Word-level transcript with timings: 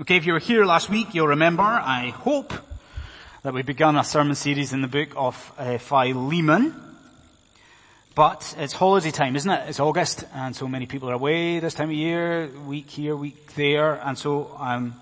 Okay, 0.00 0.16
if 0.16 0.26
you 0.26 0.32
were 0.32 0.40
here 0.40 0.64
last 0.64 0.90
week, 0.90 1.14
you'll 1.14 1.28
remember, 1.28 1.62
I 1.62 2.08
hope, 2.08 2.52
that 3.44 3.54
we 3.54 3.62
began 3.62 3.94
a 3.94 4.02
sermon 4.02 4.34
series 4.34 4.72
in 4.72 4.82
the 4.82 4.88
book 4.88 5.10
of 5.14 5.52
uh, 5.56 5.78
Philemon. 5.78 6.74
But 8.16 8.56
it's 8.58 8.72
holiday 8.72 9.12
time, 9.12 9.36
isn't 9.36 9.48
it? 9.48 9.68
It's 9.68 9.78
August, 9.78 10.24
and 10.34 10.56
so 10.56 10.66
many 10.66 10.86
people 10.86 11.10
are 11.10 11.14
away 11.14 11.60
this 11.60 11.74
time 11.74 11.90
of 11.90 11.94
year, 11.94 12.50
week 12.66 12.90
here, 12.90 13.14
week 13.14 13.54
there, 13.54 13.94
and 14.04 14.18
so 14.18 14.56
I'm 14.58 14.94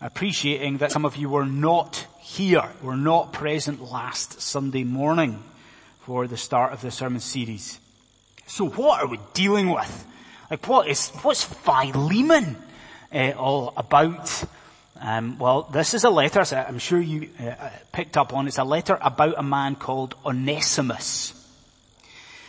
appreciating 0.00 0.78
that 0.78 0.92
some 0.92 1.04
of 1.04 1.16
you 1.16 1.28
were 1.28 1.44
not 1.44 2.06
here, 2.18 2.70
were 2.80 2.96
not 2.96 3.34
present 3.34 3.82
last 3.82 4.40
Sunday 4.40 4.84
morning 4.84 5.44
for 6.06 6.26
the 6.26 6.38
start 6.38 6.72
of 6.72 6.80
the 6.80 6.90
sermon 6.90 7.20
series. 7.20 7.78
So 8.46 8.66
what 8.70 9.02
are 9.02 9.08
we 9.08 9.20
dealing 9.34 9.68
with? 9.68 10.06
Like 10.50 10.66
what 10.66 10.88
is, 10.88 11.10
what's 11.20 11.44
Philemon? 11.44 12.56
Uh, 13.12 13.32
all 13.32 13.72
about. 13.76 14.44
Um, 15.00 15.38
well, 15.38 15.62
this 15.62 15.94
is 15.94 16.04
a 16.04 16.10
letter, 16.10 16.44
so 16.44 16.56
I'm 16.56 16.78
sure 16.78 17.00
you 17.00 17.28
uh, 17.40 17.70
picked 17.92 18.16
up 18.16 18.32
on. 18.32 18.46
It's 18.46 18.58
a 18.58 18.64
letter 18.64 18.98
about 19.00 19.34
a 19.36 19.42
man 19.42 19.74
called 19.74 20.14
Onesimus. 20.24 21.34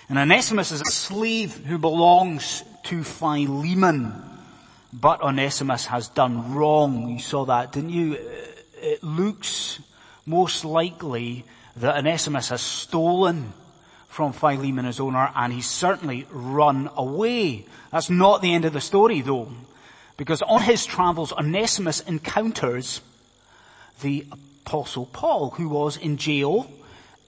And 0.09 0.19
Onesimus 0.19 0.71
is 0.71 0.81
a 0.81 0.85
slave 0.85 1.65
who 1.65 1.77
belongs 1.77 2.63
to 2.83 3.03
Philemon. 3.03 4.13
But 4.91 5.21
Onesimus 5.21 5.87
has 5.87 6.09
done 6.09 6.53
wrong. 6.53 7.09
You 7.09 7.19
saw 7.19 7.45
that, 7.45 7.71
didn't 7.71 7.89
you? 7.89 8.17
It 8.79 9.03
looks 9.03 9.79
most 10.25 10.63
likely 10.63 11.45
that 11.77 11.97
Onesimus 11.97 12.49
has 12.49 12.61
stolen 12.61 13.53
from 14.07 14.31
Philemon, 14.31 14.85
his 14.85 14.99
owner, 14.99 15.31
and 15.35 15.51
he's 15.51 15.67
certainly 15.67 16.27
run 16.29 16.89
away. 16.95 17.65
That's 17.91 18.11
not 18.11 18.43
the 18.43 18.53
end 18.53 18.65
of 18.65 18.73
the 18.73 18.81
story 18.81 19.21
though. 19.21 19.49
Because 20.17 20.41
on 20.41 20.61
his 20.61 20.85
travels, 20.85 21.33
Onesimus 21.33 22.01
encounters 22.01 23.01
the 24.01 24.25
apostle 24.65 25.07
Paul, 25.07 25.51
who 25.51 25.69
was 25.69 25.97
in 25.97 26.17
jail 26.17 26.69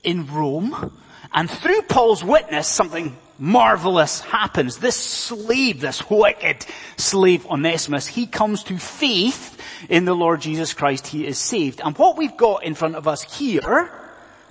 in 0.04 0.28
Rome. 0.28 1.00
And 1.34 1.50
through 1.50 1.82
Paul's 1.84 2.24
witness, 2.24 2.68
something 2.68 3.18
marvelous 3.38 4.22
happens. 4.22 4.78
This 4.78 4.96
slave, 4.96 5.82
this 5.82 6.10
wicked 6.10 6.66
slave 6.98 7.46
Onesimus, 7.48 8.08
he 8.08 8.28
comes 8.28 8.64
to 8.66 8.78
faith 8.78 9.60
in 9.90 10.06
the 10.06 10.16
Lord 10.16 10.42
Jesus 10.42 10.74
Christ. 10.74 11.08
He 11.08 11.26
is 11.26 11.38
saved. 11.38 11.82
And 11.84 11.98
what 11.98 12.18
we've 12.18 12.38
got 12.38 12.64
in 12.64 12.76
front 12.76 12.96
of 12.96 13.08
us 13.08 13.24
here 13.38 13.92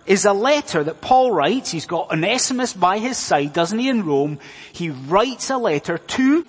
is 0.06 0.24
a 0.24 0.32
letter 0.32 0.84
that 0.84 1.00
Paul 1.00 1.30
writes. 1.32 1.70
He's 1.70 1.86
got 1.86 2.10
Onesimus 2.10 2.74
by 2.74 2.98
his 2.98 3.16
side, 3.16 3.52
doesn't 3.52 3.78
he, 3.78 3.88
in 3.88 4.04
Rome? 4.04 4.38
He 4.72 4.90
writes 4.90 5.48
a 5.50 5.56
letter 5.56 5.98
to 5.98 6.46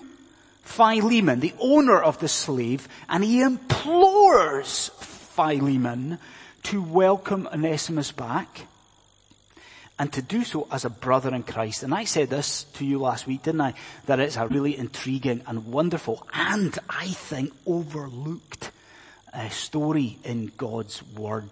Philemon, 0.66 1.39
the 1.39 1.53
owner 1.59 2.02
of 2.02 2.19
the 2.19 2.27
slave, 2.27 2.89
and 3.08 3.23
he 3.23 3.41
implores 3.41 4.89
Philemon 4.99 6.17
to 6.63 6.81
welcome 6.81 7.47
Onesimus 7.47 8.11
back 8.11 8.67
and 9.97 10.11
to 10.11 10.22
do 10.22 10.44
so 10.44 10.67
as 10.72 10.83
a 10.83 10.89
brother 10.89 11.33
in 11.33 11.44
Christ. 11.44 11.83
And 11.83 11.94
I 11.94 12.03
said 12.03 12.30
this 12.30 12.63
to 12.73 12.85
you 12.85 12.99
last 12.99 13.27
week, 13.27 13.44
didn't 13.44 13.61
I? 13.61 13.75
That 14.07 14.19
it's 14.19 14.35
a 14.35 14.47
really 14.47 14.77
intriguing 14.77 15.41
and 15.47 15.67
wonderful 15.67 16.27
and 16.33 16.77
I 16.89 17.07
think 17.07 17.53
overlooked 17.66 18.72
uh, 19.31 19.47
story 19.50 20.17
in 20.23 20.52
God's 20.57 21.02
Word. 21.13 21.50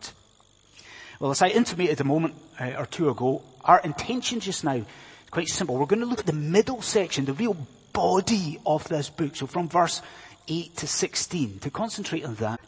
Well, 1.20 1.31
as 1.31 1.42
I 1.42 1.50
intimated 1.50 2.02
a 2.02 2.03
moment 2.03 2.36
uh, 2.59 2.72
or 2.77 2.88
two 2.88 3.09
ago, 3.09 3.44
our 3.64 3.80
intention 3.80 4.39
just 4.39 4.64
now 4.64 4.73
is 4.73 4.86
quite 5.30 5.48
simple. 5.48 5.77
We're 5.77 5.86
going 5.86 6.02
to 6.02 6.08
look 6.08 6.20
at 6.20 6.25
the 6.25 6.33
middle 6.33 6.81
section, 6.81 7.25
the 7.25 7.33
real 7.33 7.55
body 7.94 8.59
of 8.66 8.88
this 8.89 9.09
book. 9.09 9.36
So 9.36 9.47
from 9.47 9.69
verse 9.69 10.02
8 10.47 10.75
to 10.77 10.88
16, 10.88 11.59
to 11.59 11.69
concentrate 11.69 12.25
on 12.25 12.36
that. 12.36 12.59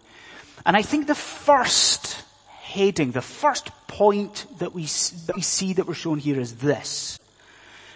And 0.65 0.77
I 0.77 0.81
think 0.81 1.07
the 1.07 1.15
first 1.15 2.23
heading, 2.47 3.11
the 3.11 3.21
first 3.21 3.71
point 3.87 4.45
that 4.59 4.73
we, 4.73 4.83
that 4.83 5.35
we 5.35 5.41
see 5.41 5.73
that 5.73 5.87
we're 5.87 5.93
shown 5.93 6.19
here 6.19 6.39
is 6.39 6.55
this. 6.55 7.19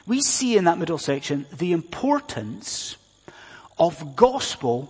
We 0.05 0.21
see 0.21 0.57
in 0.57 0.65
that 0.65 0.77
middle 0.77 0.97
section 0.97 1.45
the 1.51 1.71
importance 1.71 2.97
of 3.77 4.15
gospel 4.15 4.89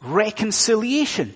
reconciliation. 0.00 1.34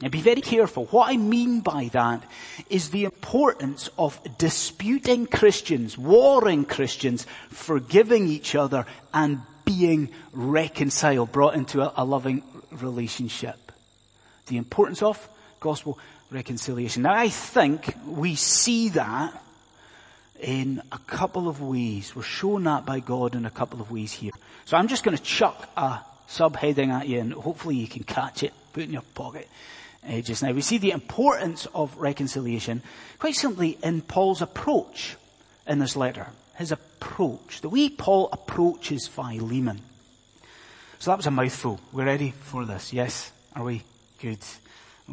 Now 0.00 0.08
be 0.08 0.20
very 0.20 0.40
careful. 0.40 0.86
What 0.86 1.10
I 1.10 1.16
mean 1.16 1.60
by 1.60 1.90
that 1.92 2.22
is 2.70 2.90
the 2.90 3.04
importance 3.04 3.90
of 3.98 4.20
disputing 4.38 5.26
Christians, 5.26 5.98
warring 5.98 6.64
Christians, 6.64 7.26
forgiving 7.50 8.28
each 8.28 8.54
other 8.54 8.86
and 9.12 9.40
being 9.68 10.10
reconciled, 10.32 11.30
brought 11.30 11.54
into 11.54 11.82
a, 11.82 11.92
a 11.96 12.04
loving 12.04 12.42
relationship. 12.70 13.72
The 14.46 14.56
importance 14.56 15.02
of 15.02 15.28
gospel 15.60 15.98
reconciliation. 16.30 17.02
Now 17.02 17.14
I 17.14 17.28
think 17.28 17.94
we 18.06 18.34
see 18.34 18.90
that 18.90 19.44
in 20.40 20.82
a 20.92 20.98
couple 20.98 21.48
of 21.48 21.60
ways. 21.60 22.14
We're 22.14 22.22
shown 22.22 22.64
that 22.64 22.86
by 22.86 23.00
God 23.00 23.34
in 23.34 23.44
a 23.44 23.50
couple 23.50 23.80
of 23.80 23.90
ways 23.90 24.12
here. 24.12 24.32
So 24.64 24.76
I'm 24.76 24.88
just 24.88 25.04
going 25.04 25.16
to 25.16 25.22
chuck 25.22 25.68
a 25.76 26.00
subheading 26.28 26.88
at 26.88 27.08
you 27.08 27.20
and 27.20 27.32
hopefully 27.32 27.76
you 27.76 27.88
can 27.88 28.04
catch 28.04 28.42
it, 28.42 28.52
put 28.72 28.82
it 28.82 28.86
in 28.86 28.92
your 28.92 29.02
pocket 29.14 29.48
uh, 30.08 30.20
just 30.20 30.42
now. 30.42 30.52
We 30.52 30.60
see 30.60 30.78
the 30.78 30.92
importance 30.92 31.66
of 31.74 31.96
reconciliation 31.96 32.82
quite 33.18 33.34
simply 33.34 33.78
in 33.82 34.02
Paul's 34.02 34.42
approach 34.42 35.16
in 35.66 35.78
this 35.78 35.96
letter 35.96 36.28
his 36.58 36.72
approach, 36.72 37.60
the 37.60 37.68
way 37.68 37.88
Paul 37.88 38.28
approaches 38.32 39.06
Philemon. 39.06 39.80
So 40.98 41.12
that 41.12 41.16
was 41.16 41.26
a 41.26 41.30
mouthful. 41.30 41.78
We're 41.92 42.04
ready 42.04 42.32
for 42.32 42.64
this, 42.64 42.92
yes? 42.92 43.30
Are 43.54 43.62
we? 43.62 43.84
Good. 44.20 44.40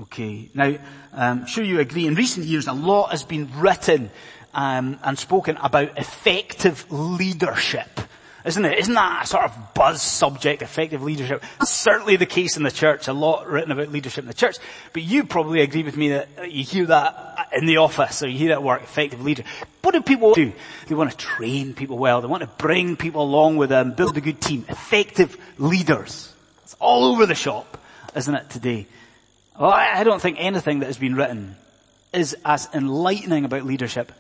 Okay. 0.01 0.49
Now, 0.55 0.75
I'm 1.13 1.45
sure 1.45 1.63
you 1.63 1.79
agree, 1.79 2.07
in 2.07 2.15
recent 2.15 2.47
years 2.47 2.65
a 2.67 2.73
lot 2.73 3.11
has 3.11 3.23
been 3.23 3.47
written 3.59 4.09
um, 4.55 4.99
and 5.03 5.19
spoken 5.19 5.57
about 5.57 5.97
effective 5.99 6.91
leadership. 6.91 7.99
Isn't 8.45 8.63
it? 8.63 8.77
Isn't 8.77 8.93
that 8.93 9.23
a 9.23 9.27
sort 9.27 9.45
of 9.45 9.73
buzz 9.73 10.03
subject, 10.03 10.61
effective 10.61 11.01
leadership? 11.01 11.43
Certainly 11.63 12.17
the 12.17 12.27
case 12.27 12.57
in 12.57 12.63
the 12.63 12.71
church. 12.71 13.07
A 13.07 13.13
lot 13.13 13.47
written 13.47 13.71
about 13.71 13.91
leadership 13.91 14.23
in 14.23 14.27
the 14.27 14.35
church. 14.35 14.57
But 14.93 15.01
you 15.01 15.23
probably 15.23 15.61
agree 15.61 15.81
with 15.81 15.97
me 15.97 16.09
that 16.09 16.51
you 16.51 16.63
hear 16.63 16.85
that 16.85 17.49
in 17.53 17.65
the 17.65 17.77
office 17.77 18.21
or 18.21 18.27
you 18.27 18.37
hear 18.37 18.49
that 18.49 18.61
word, 18.61 18.83
effective 18.83 19.23
leader. 19.23 19.43
What 19.81 19.93
do 19.93 20.01
people 20.01 20.35
do? 20.35 20.53
They 20.87 20.93
want 20.93 21.09
to 21.09 21.17
train 21.17 21.73
people 21.73 21.97
well. 21.97 22.21
They 22.21 22.27
want 22.27 22.41
to 22.41 22.49
bring 22.57 22.95
people 22.95 23.23
along 23.23 23.57
with 23.57 23.69
them, 23.69 23.93
build 23.93 24.15
a 24.15 24.21
good 24.21 24.39
team. 24.39 24.63
Effective 24.69 25.35
leaders. 25.57 26.31
It's 26.63 26.75
all 26.79 27.05
over 27.05 27.25
the 27.25 27.35
shop, 27.35 27.79
isn't 28.15 28.33
it, 28.33 28.49
today? 28.51 28.85
Well, 29.59 29.71
I 29.71 30.03
don't 30.03 30.21
think 30.21 30.37
anything 30.39 30.79
that 30.79 30.87
has 30.87 30.97
been 30.97 31.15
written 31.15 31.55
is 32.13 32.35
as 32.45 32.69
enlightening 32.73 33.45
about 33.45 33.65
leadership 33.65 34.11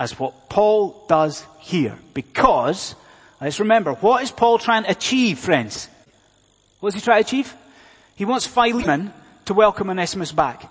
as 0.00 0.18
what 0.18 0.48
Paul 0.48 1.04
does 1.08 1.44
here. 1.60 1.96
Because 2.14 2.96
Let's 3.40 3.60
remember, 3.60 3.92
what 3.94 4.22
is 4.22 4.30
Paul 4.30 4.58
trying 4.58 4.84
to 4.84 4.90
achieve, 4.90 5.38
friends? 5.38 5.88
What 6.80 6.92
does 6.92 7.00
he 7.00 7.04
try 7.04 7.22
to 7.22 7.26
achieve? 7.26 7.54
He 8.16 8.24
wants 8.24 8.46
Philemon 8.46 9.12
to 9.44 9.54
welcome 9.54 9.90
Onesimus 9.90 10.32
back. 10.32 10.70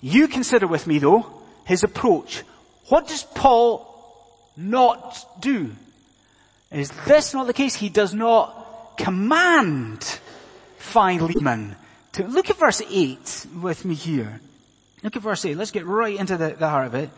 You 0.00 0.28
consider 0.28 0.66
with 0.66 0.86
me 0.86 0.98
though, 0.98 1.26
his 1.64 1.84
approach. 1.84 2.44
What 2.88 3.08
does 3.08 3.24
Paul 3.24 3.84
not 4.56 5.40
do? 5.40 5.70
Is 6.70 6.90
this 7.06 7.34
not 7.34 7.46
the 7.46 7.52
case? 7.52 7.74
He 7.74 7.88
does 7.88 8.14
not 8.14 8.96
command 8.96 10.02
Philemon 10.78 11.76
to, 12.12 12.26
look 12.26 12.50
at 12.50 12.56
verse 12.56 12.82
8 12.90 13.46
with 13.60 13.84
me 13.84 13.94
here. 13.94 14.40
Look 15.02 15.16
at 15.16 15.22
verse 15.22 15.44
8. 15.44 15.56
Let's 15.56 15.70
get 15.70 15.86
right 15.86 16.18
into 16.18 16.36
the, 16.36 16.50
the 16.58 16.68
heart 16.68 16.86
of 16.86 16.94
it. 16.94 17.10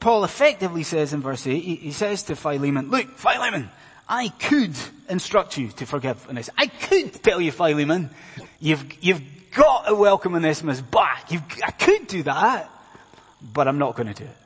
Paul 0.00 0.24
effectively 0.24 0.82
says 0.82 1.12
in 1.12 1.22
verse 1.22 1.46
8, 1.46 1.62
he, 1.62 1.76
he 1.76 1.92
says 1.92 2.24
to 2.24 2.36
Philemon, 2.36 2.90
look, 2.90 3.16
Philemon, 3.16 3.70
I 4.10 4.28
could 4.28 4.74
instruct 5.08 5.56
you 5.56 5.68
to 5.68 5.86
forgive 5.86 6.28
Onesimus. 6.28 6.50
I 6.58 6.66
could 6.66 7.22
tell 7.22 7.40
you, 7.40 7.52
Philemon, 7.52 8.10
you've, 8.58 8.84
you've 9.00 9.22
got 9.52 9.86
to 9.86 9.94
welcome 9.94 10.34
Onesimus 10.34 10.80
back. 10.80 11.30
You've, 11.30 11.44
I 11.64 11.70
could 11.70 12.08
do 12.08 12.24
that, 12.24 12.68
but 13.40 13.68
I'm 13.68 13.78
not 13.78 13.94
going 13.94 14.08
to 14.08 14.14
do 14.14 14.24
it. 14.24 14.36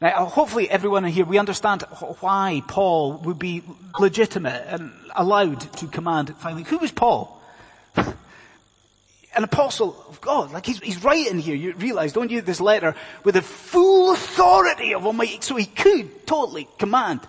Now, 0.00 0.24
hopefully 0.24 0.70
everyone 0.70 1.04
here, 1.04 1.26
we 1.26 1.36
understand 1.36 1.82
why 2.20 2.62
Paul 2.66 3.18
would 3.18 3.38
be 3.38 3.62
legitimate 4.00 4.64
and 4.68 4.90
allowed 5.14 5.60
to 5.74 5.86
command 5.86 6.34
Philemon. 6.38 6.64
Who 6.64 6.78
was 6.78 6.90
Paul? 6.90 7.42
An 7.96 9.44
apostle 9.44 10.02
of 10.08 10.22
God. 10.22 10.50
Like 10.50 10.64
he's, 10.64 10.78
he's 10.78 11.04
writing 11.04 11.38
here, 11.38 11.54
you 11.54 11.74
realize, 11.74 12.14
don't 12.14 12.30
you, 12.30 12.40
this 12.40 12.60
letter 12.60 12.94
with 13.22 13.34
the 13.34 13.42
full 13.42 14.12
authority 14.14 14.94
of 14.94 15.04
Almighty, 15.04 15.38
so 15.42 15.56
he 15.56 15.66
could 15.66 16.26
totally 16.26 16.68
command 16.78 17.20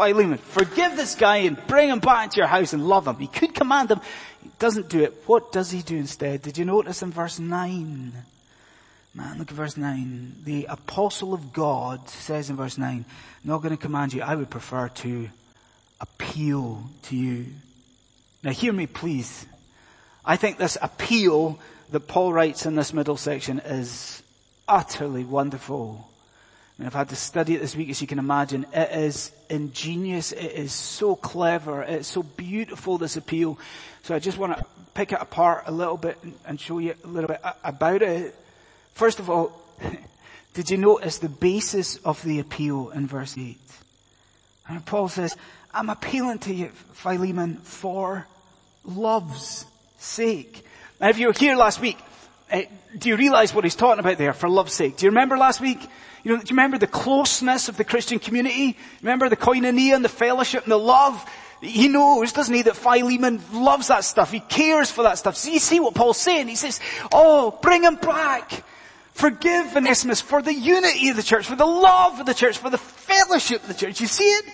Philemon, 0.00 0.38
forgive 0.38 0.96
this 0.96 1.14
guy 1.14 1.38
and 1.38 1.58
bring 1.66 1.90
him 1.90 2.00
back 2.00 2.30
to 2.30 2.38
your 2.38 2.46
house 2.46 2.72
and 2.72 2.88
love 2.88 3.06
him. 3.06 3.16
He 3.16 3.26
could 3.26 3.54
command 3.54 3.90
him. 3.90 4.00
He 4.42 4.50
doesn't 4.58 4.88
do 4.88 5.02
it. 5.02 5.22
What 5.26 5.52
does 5.52 5.70
he 5.70 5.82
do 5.82 5.96
instead? 5.96 6.40
Did 6.40 6.56
you 6.56 6.64
notice 6.64 7.02
in 7.02 7.12
verse 7.12 7.38
9? 7.38 8.12
Man, 9.12 9.38
look 9.38 9.50
at 9.50 9.56
verse 9.56 9.76
9. 9.76 10.36
The 10.44 10.66
apostle 10.66 11.34
of 11.34 11.52
God 11.52 12.08
says 12.08 12.48
in 12.48 12.56
verse 12.56 12.78
9, 12.78 12.88
I'm 12.88 13.04
not 13.44 13.58
going 13.58 13.76
to 13.76 13.82
command 13.82 14.14
you. 14.14 14.22
I 14.22 14.36
would 14.36 14.48
prefer 14.48 14.88
to 14.88 15.28
appeal 16.00 16.82
to 17.02 17.16
you. 17.16 17.46
Now 18.42 18.52
hear 18.52 18.72
me 18.72 18.86
please. 18.86 19.44
I 20.24 20.36
think 20.36 20.56
this 20.56 20.78
appeal 20.80 21.58
that 21.90 22.08
Paul 22.08 22.32
writes 22.32 22.64
in 22.64 22.74
this 22.74 22.94
middle 22.94 23.18
section 23.18 23.58
is 23.58 24.22
utterly 24.66 25.24
wonderful. 25.24 26.09
And 26.80 26.86
I've 26.86 26.94
had 26.94 27.10
to 27.10 27.16
study 27.16 27.54
it 27.54 27.60
this 27.60 27.76
week 27.76 27.90
as 27.90 28.00
you 28.00 28.06
can 28.06 28.18
imagine. 28.18 28.64
It 28.72 28.90
is 28.92 29.32
ingenious. 29.50 30.32
It 30.32 30.52
is 30.52 30.72
so 30.72 31.14
clever. 31.14 31.82
It's 31.82 32.08
so 32.08 32.22
beautiful, 32.22 32.96
this 32.96 33.18
appeal. 33.18 33.58
So 34.02 34.14
I 34.14 34.18
just 34.18 34.38
want 34.38 34.56
to 34.56 34.64
pick 34.94 35.12
it 35.12 35.18
apart 35.20 35.64
a 35.66 35.72
little 35.72 35.98
bit 35.98 36.16
and 36.46 36.58
show 36.58 36.78
you 36.78 36.94
a 37.04 37.06
little 37.06 37.28
bit 37.28 37.42
about 37.62 38.00
it. 38.00 38.34
First 38.94 39.18
of 39.18 39.28
all, 39.28 39.52
did 40.54 40.70
you 40.70 40.78
notice 40.78 41.18
the 41.18 41.28
basis 41.28 41.96
of 41.98 42.24
the 42.24 42.38
appeal 42.38 42.88
in 42.88 43.06
verse 43.06 43.36
8? 43.36 43.58
And 44.66 44.86
Paul 44.86 45.08
says, 45.08 45.36
I'm 45.74 45.90
appealing 45.90 46.38
to 46.38 46.54
you, 46.54 46.70
Philemon, 46.94 47.58
for 47.58 48.26
love's 48.86 49.66
sake. 49.98 50.64
Now 50.98 51.10
if 51.10 51.18
you 51.18 51.26
were 51.26 51.34
here 51.34 51.56
last 51.56 51.78
week, 51.78 51.98
uh, 52.52 52.62
do 52.96 53.08
you 53.08 53.16
realize 53.16 53.54
what 53.54 53.64
he's 53.64 53.76
talking 53.76 54.00
about 54.00 54.18
there, 54.18 54.32
for 54.32 54.48
love's 54.48 54.72
sake? 54.72 54.96
Do 54.96 55.06
you 55.06 55.10
remember 55.10 55.36
last 55.36 55.60
week? 55.60 55.80
You 56.22 56.32
know, 56.32 56.38
do 56.38 56.46
you 56.46 56.56
remember 56.56 56.78
the 56.78 56.86
closeness 56.86 57.68
of 57.68 57.76
the 57.76 57.84
Christian 57.84 58.18
community? 58.18 58.76
Remember 59.00 59.28
the 59.28 59.36
koinonia 59.36 59.94
and 59.94 60.04
the 60.04 60.08
fellowship 60.08 60.64
and 60.64 60.72
the 60.72 60.78
love? 60.78 61.24
He 61.60 61.88
knows, 61.88 62.32
doesn't 62.32 62.54
he, 62.54 62.62
that 62.62 62.76
Philemon 62.76 63.40
loves 63.52 63.88
that 63.88 64.04
stuff. 64.04 64.30
He 64.30 64.40
cares 64.40 64.90
for 64.90 65.02
that 65.02 65.18
stuff. 65.18 65.36
So 65.36 65.50
you 65.50 65.58
see 65.58 65.78
what 65.80 65.94
Paul's 65.94 66.18
saying? 66.18 66.48
He 66.48 66.56
says, 66.56 66.80
oh, 67.12 67.58
bring 67.62 67.82
him 67.84 67.96
back. 67.96 68.64
Forgive 69.12 69.76
Onesimus 69.76 70.20
for 70.20 70.40
the 70.40 70.54
unity 70.54 71.10
of 71.10 71.16
the 71.16 71.22
church, 71.22 71.46
for 71.46 71.56
the 71.56 71.66
love 71.66 72.20
of 72.20 72.26
the 72.26 72.34
church, 72.34 72.56
for 72.56 72.70
the 72.70 72.78
fellowship 72.78 73.62
of 73.62 73.68
the 73.68 73.74
church. 73.74 74.00
You 74.00 74.06
see 74.06 74.24
it? 74.24 74.44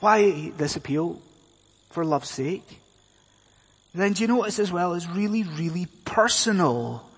Why 0.00 0.52
this 0.56 0.76
appeal? 0.76 1.20
For 1.90 2.04
love's 2.04 2.30
sake. 2.30 2.80
Then 3.94 4.12
do 4.12 4.22
you 4.22 4.28
notice 4.28 4.58
as 4.58 4.70
well 4.72 4.94
it's 4.94 5.08
really, 5.08 5.42
really 5.42 5.86
personal. 6.04 7.09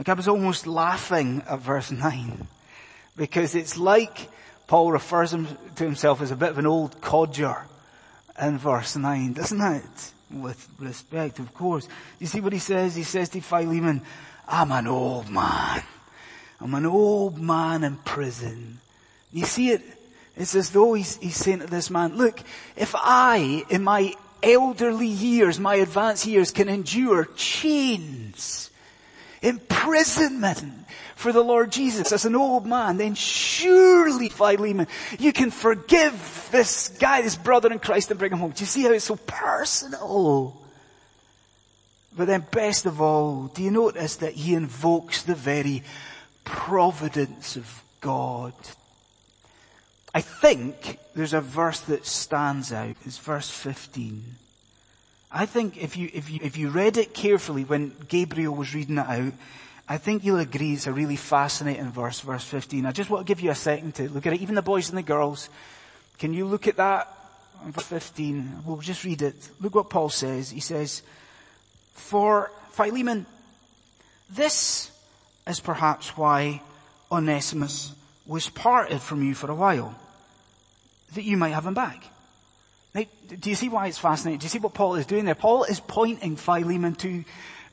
Like 0.00 0.08
I 0.08 0.14
was 0.14 0.28
almost 0.28 0.66
laughing 0.66 1.42
at 1.46 1.58
verse 1.58 1.90
9. 1.90 2.48
Because 3.18 3.54
it's 3.54 3.76
like 3.76 4.30
Paul 4.66 4.92
refers 4.92 5.30
him 5.30 5.46
to 5.76 5.84
himself 5.84 6.22
as 6.22 6.30
a 6.30 6.36
bit 6.36 6.48
of 6.48 6.58
an 6.58 6.64
old 6.64 7.02
codger 7.02 7.66
in 8.40 8.56
verse 8.56 8.96
9, 8.96 9.34
doesn't 9.34 9.60
it? 9.60 10.12
With 10.30 10.66
respect, 10.78 11.38
of 11.38 11.52
course. 11.52 11.86
You 12.18 12.26
see 12.26 12.40
what 12.40 12.54
he 12.54 12.58
says? 12.58 12.94
He 12.94 13.02
says 13.02 13.28
to 13.28 13.42
Philemon, 13.42 14.00
I'm 14.48 14.72
an 14.72 14.86
old 14.86 15.28
man. 15.28 15.82
I'm 16.62 16.72
an 16.72 16.86
old 16.86 17.38
man 17.38 17.84
in 17.84 17.96
prison. 17.96 18.80
You 19.34 19.44
see 19.44 19.68
it? 19.68 19.82
It's 20.34 20.54
as 20.54 20.70
though 20.70 20.94
he's, 20.94 21.18
he's 21.18 21.36
saying 21.36 21.58
to 21.58 21.66
this 21.66 21.90
man, 21.90 22.16
look, 22.16 22.40
if 22.74 22.94
I, 22.96 23.64
in 23.68 23.84
my 23.84 24.14
elderly 24.42 25.08
years, 25.08 25.60
my 25.60 25.74
advanced 25.74 26.24
years, 26.24 26.52
can 26.52 26.70
endure 26.70 27.26
chains, 27.36 28.69
imprisonment 29.42 30.86
for 31.16 31.32
the 31.32 31.42
Lord 31.42 31.70
Jesus 31.70 32.12
as 32.12 32.24
an 32.24 32.34
old 32.34 32.66
man, 32.66 32.96
then 32.96 33.14
surely, 33.14 34.28
Philemon, 34.28 34.86
you 35.18 35.32
can 35.32 35.50
forgive 35.50 36.48
this 36.50 36.88
guy, 36.88 37.22
this 37.22 37.36
brother 37.36 37.70
in 37.70 37.78
Christ 37.78 38.10
and 38.10 38.18
bring 38.18 38.32
him 38.32 38.38
home. 38.38 38.52
Do 38.52 38.60
you 38.60 38.66
see 38.66 38.82
how 38.82 38.92
it's 38.92 39.04
so 39.04 39.16
personal? 39.16 40.60
But 42.16 42.26
then 42.26 42.46
best 42.50 42.86
of 42.86 43.00
all, 43.00 43.46
do 43.48 43.62
you 43.62 43.70
notice 43.70 44.16
that 44.16 44.32
he 44.32 44.54
invokes 44.54 45.22
the 45.22 45.34
very 45.34 45.82
providence 46.44 47.56
of 47.56 47.82
God? 48.00 48.54
I 50.14 50.20
think 50.20 50.98
there's 51.14 51.34
a 51.34 51.40
verse 51.40 51.80
that 51.80 52.04
stands 52.04 52.72
out. 52.72 52.96
It's 53.04 53.18
verse 53.18 53.48
15. 53.48 54.36
I 55.32 55.46
think 55.46 55.76
if 55.76 55.96
you, 55.96 56.10
if 56.12 56.30
you, 56.30 56.40
if 56.42 56.56
you 56.56 56.70
read 56.70 56.96
it 56.96 57.14
carefully 57.14 57.64
when 57.64 57.94
Gabriel 58.08 58.54
was 58.54 58.74
reading 58.74 58.98
it 58.98 59.06
out, 59.06 59.32
I 59.88 59.98
think 59.98 60.24
you'll 60.24 60.38
agree 60.38 60.74
it's 60.74 60.86
a 60.86 60.92
really 60.92 61.16
fascinating 61.16 61.90
verse, 61.90 62.20
verse 62.20 62.44
15. 62.44 62.86
I 62.86 62.92
just 62.92 63.10
want 63.10 63.26
to 63.26 63.30
give 63.30 63.40
you 63.40 63.50
a 63.50 63.54
second 63.54 63.94
to 63.96 64.08
look 64.08 64.26
at 64.26 64.32
it. 64.32 64.40
Even 64.40 64.54
the 64.54 64.62
boys 64.62 64.88
and 64.88 64.98
the 64.98 65.02
girls, 65.02 65.48
can 66.18 66.32
you 66.32 66.46
look 66.46 66.66
at 66.66 66.76
that? 66.76 67.16
Verse 67.66 67.86
15. 67.86 68.62
We'll 68.64 68.78
just 68.78 69.04
read 69.04 69.22
it. 69.22 69.50
Look 69.60 69.74
what 69.74 69.90
Paul 69.90 70.08
says. 70.08 70.50
He 70.50 70.60
says, 70.60 71.02
for 71.92 72.50
Philemon, 72.70 73.26
this 74.30 74.90
is 75.46 75.60
perhaps 75.60 76.16
why 76.16 76.62
Onesimus 77.10 77.92
was 78.26 78.48
parted 78.48 79.00
from 79.00 79.24
you 79.24 79.34
for 79.34 79.50
a 79.50 79.54
while, 79.54 79.94
that 81.14 81.24
you 81.24 81.36
might 81.36 81.50
have 81.50 81.66
him 81.66 81.74
back. 81.74 82.04
Do 82.94 83.50
you 83.50 83.54
see 83.54 83.68
why 83.68 83.86
it's 83.86 83.98
fascinating? 83.98 84.40
Do 84.40 84.44
you 84.44 84.50
see 84.50 84.58
what 84.58 84.74
Paul 84.74 84.96
is 84.96 85.06
doing 85.06 85.24
there? 85.24 85.36
Paul 85.36 85.64
is 85.64 85.78
pointing 85.78 86.36
Philemon 86.36 86.94
to 86.96 87.24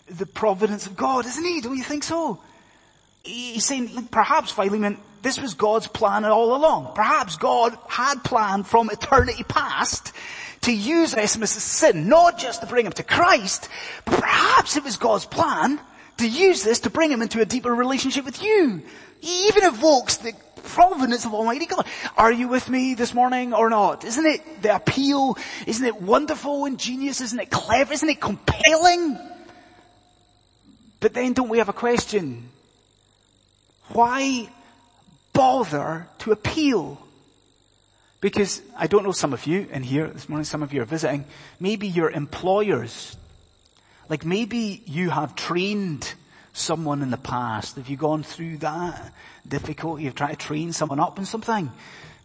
the 0.09 0.25
providence 0.25 0.85
of 0.85 0.95
God, 0.95 1.25
isn't 1.25 1.43
he? 1.43 1.61
Don't 1.61 1.77
you 1.77 1.83
think 1.83 2.03
so? 2.03 2.39
He's 3.23 3.65
saying, 3.65 4.07
perhaps 4.11 4.51
Philemon, 4.51 4.99
this 5.23 5.41
was 5.41 5.55
God's 5.55 5.87
plan 5.87 6.23
all 6.25 6.55
along. 6.55 6.93
Perhaps 6.93 7.37
God 7.37 7.77
had 7.87 8.23
planned 8.23 8.67
from 8.67 8.89
eternity 8.89 9.43
past 9.43 10.13
to 10.61 10.71
use 10.71 11.13
Onesimus' 11.13 11.63
sin, 11.63 12.07
not 12.07 12.37
just 12.37 12.61
to 12.61 12.67
bring 12.67 12.85
him 12.85 12.91
to 12.93 13.03
Christ, 13.03 13.69
but 14.05 14.19
perhaps 14.19 14.77
it 14.77 14.83
was 14.83 14.97
God's 14.97 15.25
plan 15.25 15.79
to 16.17 16.27
use 16.27 16.63
this 16.63 16.81
to 16.81 16.89
bring 16.89 17.11
him 17.11 17.21
into 17.21 17.41
a 17.41 17.45
deeper 17.45 17.73
relationship 17.73 18.25
with 18.25 18.41
you. 18.41 18.81
He 19.19 19.47
even 19.47 19.63
evokes 19.63 20.17
the 20.17 20.33
providence 20.67 21.25
of 21.25 21.33
Almighty 21.33 21.65
God. 21.65 21.87
Are 22.17 22.31
you 22.31 22.47
with 22.47 22.69
me 22.69 22.93
this 22.93 23.13
morning 23.13 23.53
or 23.53 23.69
not? 23.69 24.03
Isn't 24.03 24.25
it 24.25 24.61
the 24.61 24.75
appeal? 24.75 25.37
Isn't 25.65 25.85
it 25.85 26.01
wonderful 26.01 26.65
and 26.65 26.77
genius? 26.77 27.21
Isn't 27.21 27.39
it 27.39 27.49
clever? 27.49 27.93
Isn't 27.93 28.09
it 28.09 28.21
compelling? 28.21 29.17
But 30.99 31.13
then 31.13 31.33
don't 31.33 31.49
we 31.49 31.59
have 31.59 31.69
a 31.69 31.73
question? 31.73 32.49
Why 33.89 34.49
bother 35.33 36.07
to 36.19 36.31
appeal? 36.31 36.99
Because 38.19 38.61
I 38.75 38.87
don't 38.87 39.03
know 39.03 39.11
some 39.11 39.33
of 39.33 39.45
you 39.45 39.67
in 39.71 39.83
here 39.83 40.07
this 40.07 40.27
morning, 40.27 40.43
some 40.43 40.63
of 40.63 40.73
you 40.73 40.81
are 40.81 40.85
visiting, 40.85 41.25
maybe 41.59 41.87
your 41.87 42.09
employers, 42.09 43.15
like 44.09 44.25
maybe 44.25 44.81
you 44.85 45.11
have 45.11 45.35
trained 45.35 46.13
someone 46.57 47.01
in 47.01 47.11
the 47.11 47.17
past. 47.17 47.75
Have 47.75 47.89
you 47.89 47.97
gone 47.97 48.23
through 48.23 48.57
that 48.57 49.13
difficulty 49.47 50.07
of 50.07 50.15
trying 50.15 50.35
to 50.35 50.45
train 50.45 50.73
someone 50.73 50.99
up 50.99 51.17
in 51.19 51.25
something? 51.25 51.71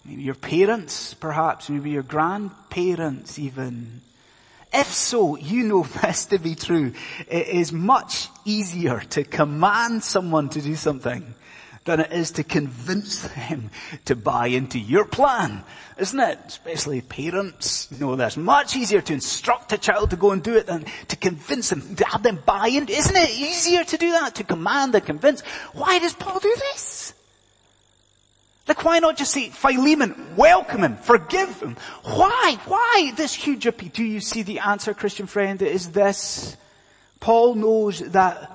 Maybe 0.04 0.22
your 0.22 0.34
parents, 0.34 1.14
perhaps, 1.14 1.70
maybe 1.70 1.90
your 1.90 2.02
grandparents 2.02 3.38
even. 3.38 4.00
If 4.72 4.86
so, 4.86 5.36
you 5.36 5.64
know 5.64 5.82
this 6.02 6.26
to 6.26 6.38
be 6.38 6.54
true. 6.54 6.92
It 7.28 7.48
is 7.48 7.72
much 7.72 8.28
easier 8.44 9.00
to 9.10 9.24
command 9.24 10.02
someone 10.02 10.48
to 10.50 10.60
do 10.60 10.74
something 10.76 11.34
than 11.84 12.00
it 12.00 12.12
is 12.12 12.30
to 12.32 12.44
convince 12.44 13.22
them 13.22 13.70
to 14.04 14.14
buy 14.14 14.48
into 14.48 14.78
your 14.78 15.04
plan. 15.04 15.64
Isn't 15.98 16.20
it? 16.20 16.38
Especially 16.46 17.00
parents 17.00 17.90
know 18.00 18.16
this. 18.16 18.36
Much 18.36 18.76
easier 18.76 19.00
to 19.00 19.12
instruct 19.12 19.72
a 19.72 19.78
child 19.78 20.10
to 20.10 20.16
go 20.16 20.30
and 20.30 20.42
do 20.42 20.56
it 20.56 20.66
than 20.66 20.84
to 21.08 21.16
convince 21.16 21.70
them, 21.70 21.96
to 21.96 22.04
have 22.04 22.22
them 22.22 22.38
buy 22.46 22.68
in. 22.68 22.88
Isn't 22.88 23.16
it 23.16 23.30
easier 23.30 23.84
to 23.84 23.96
do 23.96 24.10
that? 24.12 24.36
To 24.36 24.44
command 24.44 24.94
and 24.94 25.04
convince. 25.04 25.40
Why 25.72 25.98
does 25.98 26.14
Paul 26.14 26.38
do 26.38 26.54
this? 26.56 27.14
Like 28.68 28.84
why 28.84 29.00
not 29.00 29.16
just 29.16 29.32
say, 29.32 29.48
Philemon, 29.48 30.36
welcome 30.36 30.84
him, 30.84 30.96
forgive 30.96 31.60
him? 31.60 31.76
Why? 32.04 32.58
Why 32.66 33.12
this 33.16 33.34
huge 33.34 33.66
appeal? 33.66 33.90
Do 33.92 34.04
you 34.04 34.20
see 34.20 34.42
the 34.42 34.60
answer, 34.60 34.94
Christian 34.94 35.26
friend? 35.26 35.60
It 35.60 35.72
is 35.72 35.90
this. 35.90 36.56
Paul 37.18 37.56
knows 37.56 37.98
that 38.12 38.50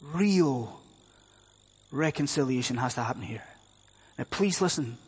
real 0.00 0.81
reconciliation 1.92 2.78
has 2.78 2.94
to 2.94 3.02
happen 3.02 3.22
here. 3.22 3.44
Now 4.18 4.24
please 4.28 4.60
listen. 4.60 4.98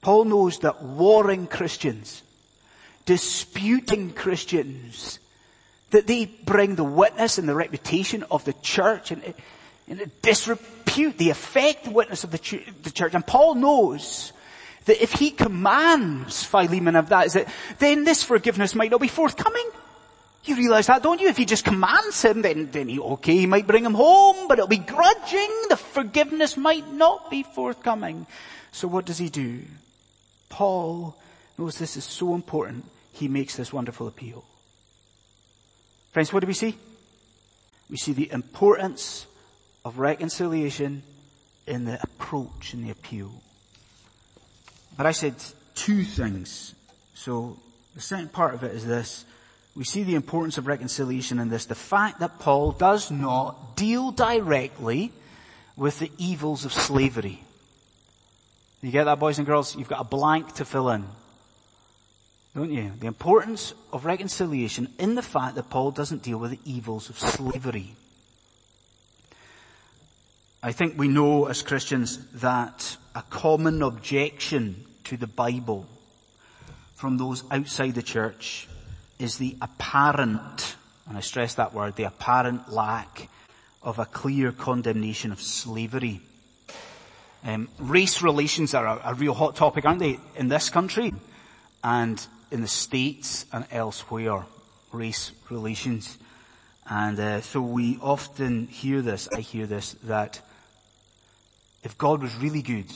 Paul 0.00 0.24
knows 0.24 0.60
that 0.60 0.82
warring 0.82 1.48
Christians, 1.48 2.22
disputing 3.04 4.12
Christians, 4.12 5.18
that 5.90 6.06
they 6.06 6.26
bring 6.26 6.76
the 6.76 6.84
witness 6.84 7.38
and 7.38 7.48
the 7.48 7.54
reputation 7.54 8.24
of 8.30 8.44
the 8.44 8.52
church 8.54 9.10
and, 9.10 9.34
and 9.88 10.10
disrepute 10.22 11.18
the 11.18 11.30
effective 11.30 11.92
witness 11.92 12.24
of 12.24 12.30
the, 12.30 12.62
the 12.82 12.90
church. 12.90 13.14
And 13.14 13.26
Paul 13.26 13.56
knows 13.56 14.32
that 14.84 15.02
if 15.02 15.12
he 15.12 15.30
commands 15.30 16.44
Philemon 16.44 16.96
of 16.96 17.08
that, 17.08 17.26
is 17.26 17.32
that 17.32 17.48
then 17.78 18.04
this 18.04 18.22
forgiveness 18.22 18.74
might 18.74 18.90
not 18.90 19.00
be 19.00 19.08
forthcoming. 19.08 19.68
You 20.44 20.56
realize 20.56 20.86
that, 20.86 21.02
don't 21.02 21.20
you? 21.20 21.28
If 21.28 21.36
he 21.36 21.44
just 21.44 21.64
commands 21.64 22.22
him, 22.22 22.42
then, 22.42 22.70
then 22.70 22.88
he, 22.88 22.98
okay, 22.98 23.36
he 23.36 23.46
might 23.46 23.66
bring 23.66 23.84
him 23.84 23.94
home, 23.94 24.48
but 24.48 24.58
it'll 24.58 24.68
be 24.68 24.78
grudging. 24.78 25.50
The 25.68 25.76
forgiveness 25.76 26.56
might 26.56 26.90
not 26.92 27.30
be 27.30 27.42
forthcoming. 27.42 28.26
So 28.72 28.88
what 28.88 29.04
does 29.04 29.18
he 29.18 29.28
do? 29.28 29.62
Paul 30.48 31.16
knows 31.58 31.78
this 31.78 31.96
is 31.96 32.04
so 32.04 32.34
important, 32.34 32.84
he 33.12 33.28
makes 33.28 33.56
this 33.56 33.72
wonderful 33.72 34.06
appeal. 34.06 34.44
Friends, 36.12 36.32
what 36.32 36.40
do 36.40 36.46
we 36.46 36.54
see? 36.54 36.76
We 37.90 37.96
see 37.96 38.12
the 38.12 38.30
importance 38.32 39.26
of 39.84 39.98
reconciliation 39.98 41.02
in 41.66 41.84
the 41.84 42.00
approach 42.02 42.72
and 42.74 42.84
the 42.84 42.90
appeal. 42.90 43.30
But 44.96 45.06
I 45.06 45.12
said 45.12 45.34
two 45.74 46.04
things. 46.04 46.74
So 47.14 47.58
the 47.94 48.00
second 48.00 48.32
part 48.32 48.54
of 48.54 48.62
it 48.64 48.74
is 48.74 48.86
this. 48.86 49.24
We 49.78 49.84
see 49.84 50.02
the 50.02 50.16
importance 50.16 50.58
of 50.58 50.66
reconciliation 50.66 51.38
in 51.38 51.50
this. 51.50 51.66
The 51.66 51.76
fact 51.76 52.18
that 52.18 52.40
Paul 52.40 52.72
does 52.72 53.12
not 53.12 53.76
deal 53.76 54.10
directly 54.10 55.12
with 55.76 56.00
the 56.00 56.10
evils 56.18 56.64
of 56.64 56.72
slavery. 56.72 57.44
You 58.82 58.90
get 58.90 59.04
that, 59.04 59.20
boys 59.20 59.38
and 59.38 59.46
girls? 59.46 59.76
You've 59.76 59.88
got 59.88 60.00
a 60.00 60.04
blank 60.04 60.54
to 60.54 60.64
fill 60.64 60.90
in. 60.90 61.04
Don't 62.56 62.72
you? 62.72 62.90
The 62.98 63.06
importance 63.06 63.72
of 63.92 64.04
reconciliation 64.04 64.88
in 64.98 65.14
the 65.14 65.22
fact 65.22 65.54
that 65.54 65.70
Paul 65.70 65.92
doesn't 65.92 66.24
deal 66.24 66.38
with 66.38 66.50
the 66.50 66.60
evils 66.64 67.08
of 67.08 67.16
slavery. 67.16 67.94
I 70.60 70.72
think 70.72 70.98
we 70.98 71.06
know 71.06 71.44
as 71.44 71.62
Christians 71.62 72.18
that 72.40 72.96
a 73.14 73.22
common 73.22 73.82
objection 73.82 74.86
to 75.04 75.16
the 75.16 75.28
Bible 75.28 75.86
from 76.96 77.16
those 77.16 77.44
outside 77.52 77.94
the 77.94 78.02
church 78.02 78.66
is 79.18 79.38
the 79.38 79.56
apparent, 79.60 80.76
and 81.08 81.16
I 81.16 81.20
stress 81.20 81.54
that 81.54 81.74
word, 81.74 81.96
the 81.96 82.04
apparent 82.04 82.72
lack 82.72 83.28
of 83.82 83.98
a 83.98 84.04
clear 84.04 84.52
condemnation 84.52 85.32
of 85.32 85.40
slavery. 85.40 86.20
Um, 87.44 87.68
race 87.78 88.22
relations 88.22 88.74
are 88.74 88.86
a, 88.86 89.00
a, 89.04 89.14
real 89.14 89.34
hot 89.34 89.56
topic, 89.56 89.84
aren't 89.84 90.00
they, 90.00 90.18
in 90.36 90.48
this 90.48 90.70
country 90.70 91.14
and 91.84 92.24
in 92.50 92.60
the 92.60 92.68
States 92.68 93.46
and 93.52 93.64
elsewhere. 93.70 94.44
Race 94.92 95.32
relations. 95.50 96.18
And 96.88 97.18
uh, 97.20 97.40
so 97.42 97.60
we 97.60 97.98
often 98.00 98.66
hear 98.66 99.02
this, 99.02 99.28
I 99.34 99.40
hear 99.40 99.66
this, 99.66 99.92
that 100.04 100.40
if 101.82 101.96
God 101.96 102.22
was 102.22 102.34
really 102.36 102.62
good, 102.62 102.90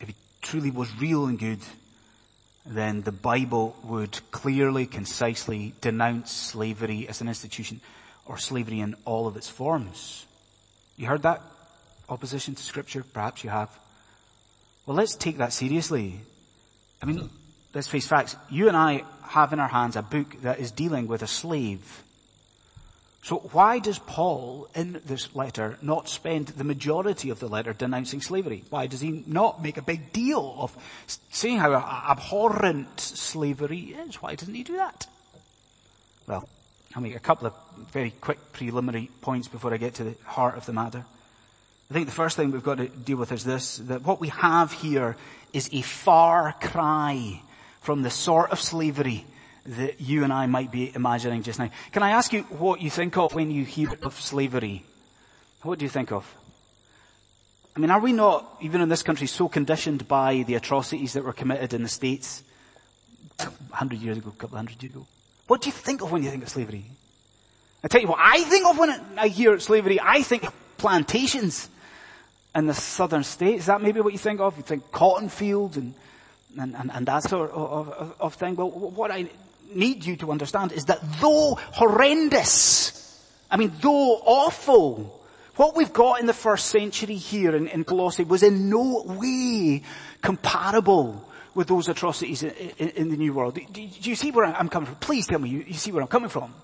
if 0.00 0.08
He 0.08 0.14
truly 0.42 0.70
was 0.70 0.94
real 1.00 1.26
and 1.26 1.38
good, 1.38 1.60
then 2.70 3.02
the 3.02 3.12
Bible 3.12 3.76
would 3.82 4.20
clearly, 4.30 4.86
concisely 4.86 5.74
denounce 5.80 6.30
slavery 6.30 7.08
as 7.08 7.20
an 7.20 7.26
institution 7.26 7.80
or 8.26 8.38
slavery 8.38 8.78
in 8.78 8.94
all 9.04 9.26
of 9.26 9.36
its 9.36 9.48
forms. 9.48 10.24
You 10.96 11.06
heard 11.06 11.22
that 11.22 11.42
opposition 12.08 12.54
to 12.54 12.62
scripture? 12.62 13.02
Perhaps 13.02 13.42
you 13.42 13.50
have. 13.50 13.76
Well, 14.86 14.96
let's 14.96 15.16
take 15.16 15.38
that 15.38 15.52
seriously. 15.52 16.20
I 17.02 17.06
mean, 17.06 17.28
let's 17.74 17.88
face 17.88 18.06
facts. 18.06 18.36
You 18.48 18.68
and 18.68 18.76
I 18.76 19.02
have 19.22 19.52
in 19.52 19.58
our 19.58 19.68
hands 19.68 19.96
a 19.96 20.02
book 20.02 20.40
that 20.42 20.60
is 20.60 20.70
dealing 20.70 21.08
with 21.08 21.22
a 21.22 21.26
slave 21.26 22.04
so 23.22 23.36
why 23.52 23.80
does 23.80 23.98
Paul 23.98 24.68
in 24.74 25.00
this 25.04 25.34
letter 25.34 25.76
not 25.82 26.08
spend 26.08 26.48
the 26.48 26.64
majority 26.64 27.28
of 27.28 27.38
the 27.38 27.48
letter 27.48 27.74
denouncing 27.74 28.22
slavery? 28.22 28.64
Why 28.70 28.86
does 28.86 29.02
he 29.02 29.24
not 29.26 29.62
make 29.62 29.76
a 29.76 29.82
big 29.82 30.12
deal 30.12 30.54
of 30.58 30.76
saying 31.28 31.58
how 31.58 31.74
abhorrent 31.74 32.98
slavery 32.98 33.94
is? 34.06 34.16
Why 34.22 34.36
doesn't 34.36 34.54
he 34.54 34.62
do 34.62 34.76
that? 34.78 35.06
Well, 36.26 36.48
I'll 36.94 37.02
make 37.02 37.14
a 37.14 37.20
couple 37.20 37.46
of 37.46 37.54
very 37.92 38.10
quick 38.10 38.52
preliminary 38.52 39.10
points 39.20 39.48
before 39.48 39.74
I 39.74 39.76
get 39.76 39.94
to 39.94 40.04
the 40.04 40.14
heart 40.24 40.56
of 40.56 40.64
the 40.64 40.72
matter. 40.72 41.04
I 41.90 41.94
think 41.94 42.06
the 42.06 42.12
first 42.12 42.36
thing 42.36 42.52
we've 42.52 42.62
got 42.62 42.78
to 42.78 42.88
deal 42.88 43.18
with 43.18 43.32
is 43.32 43.44
this, 43.44 43.78
that 43.78 44.02
what 44.02 44.20
we 44.20 44.28
have 44.28 44.72
here 44.72 45.16
is 45.52 45.68
a 45.72 45.82
far 45.82 46.54
cry 46.60 47.42
from 47.80 48.02
the 48.02 48.10
sort 48.10 48.50
of 48.50 48.60
slavery 48.60 49.26
that 49.66 50.00
you 50.00 50.24
and 50.24 50.32
I 50.32 50.46
might 50.46 50.70
be 50.70 50.92
imagining 50.94 51.42
just 51.42 51.58
now. 51.58 51.70
Can 51.92 52.02
I 52.02 52.10
ask 52.10 52.32
you 52.32 52.42
what 52.44 52.80
you 52.80 52.90
think 52.90 53.16
of 53.16 53.34
when 53.34 53.50
you 53.50 53.64
hear 53.64 53.90
of 54.02 54.20
slavery? 54.20 54.84
What 55.62 55.78
do 55.78 55.84
you 55.84 55.90
think 55.90 56.12
of? 56.12 56.34
I 57.76 57.78
mean, 57.80 57.90
are 57.90 58.00
we 58.00 58.12
not, 58.12 58.56
even 58.60 58.80
in 58.80 58.88
this 58.88 59.02
country, 59.02 59.26
so 59.26 59.48
conditioned 59.48 60.08
by 60.08 60.42
the 60.46 60.54
atrocities 60.54 61.12
that 61.12 61.24
were 61.24 61.32
committed 61.32 61.72
in 61.72 61.82
the 61.82 61.88
States 61.88 62.42
a 63.38 63.48
hundred 63.72 64.00
years 64.00 64.18
ago, 64.18 64.30
a 64.30 64.32
couple 64.32 64.56
of 64.56 64.58
hundred 64.58 64.82
years 64.82 64.94
ago? 64.94 65.06
What 65.46 65.60
do 65.62 65.68
you 65.68 65.72
think 65.72 66.02
of 66.02 66.10
when 66.10 66.22
you 66.22 66.30
think 66.30 66.42
of 66.42 66.48
slavery? 66.48 66.84
I 67.82 67.88
tell 67.88 68.00
you 68.00 68.08
what 68.08 68.18
I 68.20 68.42
think 68.42 68.66
of 68.66 68.78
when 68.78 68.90
I 69.18 69.28
hear 69.28 69.58
slavery. 69.58 69.98
I 70.00 70.22
think 70.22 70.44
plantations 70.76 71.68
in 72.54 72.66
the 72.66 72.74
southern 72.74 73.24
states. 73.24 73.60
Is 73.60 73.66
that 73.66 73.80
maybe 73.80 74.00
what 74.00 74.12
you 74.12 74.18
think 74.18 74.40
of? 74.40 74.56
You 74.56 74.62
think 74.62 74.90
cotton 74.90 75.28
fields 75.28 75.76
and, 75.76 75.94
and, 76.58 76.74
and, 76.76 76.90
and 76.92 77.06
that 77.06 77.22
sort 77.22 77.50
of, 77.50 77.88
of, 77.88 78.14
of 78.20 78.34
thing. 78.34 78.56
Well, 78.56 78.70
what 78.70 79.10
I 79.10 79.28
need 79.74 80.04
you 80.04 80.16
to 80.16 80.30
understand 80.30 80.72
is 80.72 80.86
that 80.86 81.00
though 81.20 81.58
horrendous, 81.72 83.20
I 83.50 83.56
mean, 83.56 83.72
though 83.80 84.16
awful, 84.24 85.20
what 85.56 85.76
we've 85.76 85.92
got 85.92 86.20
in 86.20 86.26
the 86.26 86.32
first 86.34 86.66
century 86.66 87.16
here 87.16 87.54
in, 87.54 87.68
in 87.68 87.84
Colossae 87.84 88.24
was 88.24 88.42
in 88.42 88.70
no 88.70 89.02
way 89.06 89.82
comparable 90.22 91.28
with 91.54 91.68
those 91.68 91.88
atrocities 91.88 92.42
in, 92.42 92.50
in, 92.78 92.88
in 92.90 93.08
the 93.10 93.16
New 93.16 93.32
World. 93.32 93.54
Do, 93.54 93.66
do, 93.70 94.10
you 94.10 94.14
see 94.14 94.30
where 94.30 94.44
I'm 94.44 94.68
coming 94.68 94.86
from? 94.86 94.96
Please 94.96 95.26
tell 95.26 95.38
me 95.38 95.50
you, 95.50 95.64
you 95.66 95.74
see 95.74 95.92
where 95.92 96.02
I'm 96.02 96.08
coming 96.08 96.30
from. 96.30 96.54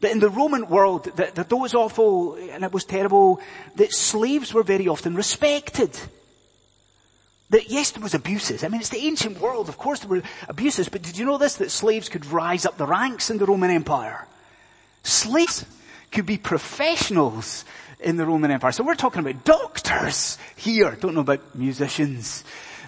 That 0.00 0.12
in 0.12 0.20
the 0.20 0.28
Roman 0.28 0.68
world, 0.68 1.04
that, 1.16 1.34
that 1.34 1.48
though 1.48 1.58
it 1.58 1.62
was 1.62 1.74
awful 1.74 2.34
and 2.34 2.62
it 2.62 2.72
was 2.72 2.84
terrible, 2.84 3.40
that 3.76 3.92
slaves 3.92 4.52
were 4.52 4.62
very 4.62 4.88
often 4.88 5.14
respected. 5.14 5.98
That 7.50 7.70
yes, 7.70 7.92
there 7.92 8.02
was 8.02 8.14
abuses. 8.14 8.64
I 8.64 8.68
mean, 8.68 8.80
it's 8.80 8.90
the 8.90 9.06
ancient 9.06 9.40
world. 9.40 9.68
Of 9.68 9.78
course 9.78 10.00
there 10.00 10.08
were 10.08 10.22
abuses, 10.48 10.88
but 10.88 11.02
did 11.02 11.16
you 11.16 11.24
know 11.24 11.38
this? 11.38 11.56
That 11.56 11.70
slaves 11.70 12.08
could 12.08 12.26
rise 12.26 12.66
up 12.66 12.76
the 12.76 12.86
ranks 12.86 13.30
in 13.30 13.38
the 13.38 13.46
Roman 13.46 13.70
Empire. 13.70 14.26
Slaves 15.04 15.64
could 16.10 16.26
be 16.26 16.38
professionals 16.38 17.64
in 18.00 18.16
the 18.16 18.26
Roman 18.26 18.50
Empire. 18.50 18.72
So 18.72 18.82
we're 18.82 18.96
talking 18.96 19.20
about 19.20 19.44
doctors 19.44 20.38
here. 20.56 20.96
Don't 21.00 21.14
know 21.14 21.20
about 21.20 21.54
musicians. 21.54 22.42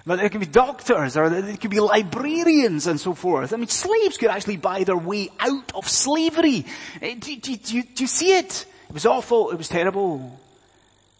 But 0.05 0.19
there 0.19 0.29
could 0.29 0.39
be 0.39 0.45
doctors 0.45 1.15
or 1.15 1.29
there 1.29 1.55
could 1.57 1.71
be 1.71 1.79
librarians 1.79 2.87
and 2.87 2.99
so 2.99 3.13
forth. 3.13 3.53
I 3.53 3.57
mean, 3.57 3.67
slaves 3.67 4.17
could 4.17 4.29
actually 4.29 4.57
buy 4.57 4.83
their 4.83 4.97
way 4.97 5.29
out 5.39 5.71
of 5.73 5.87
slavery. 5.87 6.65
Eh, 7.01 7.15
do, 7.19 7.35
do, 7.37 7.55
do, 7.55 7.83
do 7.83 8.03
you 8.03 8.07
see 8.07 8.33
it? 8.33 8.65
It 8.89 8.93
was 8.93 9.05
awful. 9.05 9.51
It 9.51 9.57
was 9.57 9.69
terrible. 9.69 10.39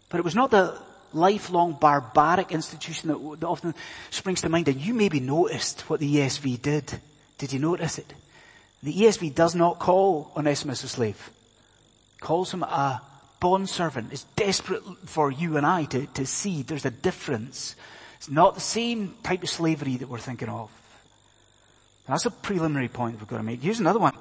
But 0.08 0.18
it 0.18 0.24
was 0.24 0.34
not 0.34 0.50
the 0.50 0.76
lifelong 1.12 1.76
barbaric 1.80 2.52
institution 2.52 3.08
that, 3.08 3.40
that 3.40 3.46
often 3.46 3.74
springs 4.10 4.40
to 4.42 4.48
mind. 4.48 4.68
And 4.68 4.80
you 4.80 4.94
maybe 4.94 5.20
noticed 5.20 5.88
what 5.88 6.00
the 6.00 6.16
ESV 6.16 6.62
did. 6.62 7.00
Did 7.38 7.52
you 7.52 7.58
notice 7.58 7.98
it? 7.98 8.12
The 8.82 8.94
ESV 8.94 9.34
does 9.34 9.54
not 9.54 9.78
call 9.78 10.32
Onesimus 10.36 10.84
a 10.84 10.88
slave. 10.88 11.30
Calls 12.20 12.52
him 12.52 12.62
a 12.62 13.02
bondservant. 13.40 14.12
It's 14.12 14.24
desperate 14.36 14.82
for 15.06 15.30
you 15.30 15.56
and 15.56 15.66
I 15.66 15.84
to, 15.84 16.06
to 16.06 16.26
see 16.26 16.62
there's 16.62 16.84
a 16.84 16.90
difference. 16.90 17.76
It's 18.16 18.30
not 18.30 18.54
the 18.54 18.60
same 18.60 19.14
type 19.22 19.42
of 19.42 19.48
slavery 19.48 19.96
that 19.96 20.08
we're 20.08 20.18
thinking 20.18 20.48
of. 20.48 20.70
That's 22.06 22.26
a 22.26 22.30
preliminary 22.30 22.88
point 22.88 23.18
we've 23.18 23.28
got 23.28 23.38
to 23.38 23.42
make. 23.42 23.62
Here's 23.62 23.80
another 23.80 24.00
one. 24.00 24.14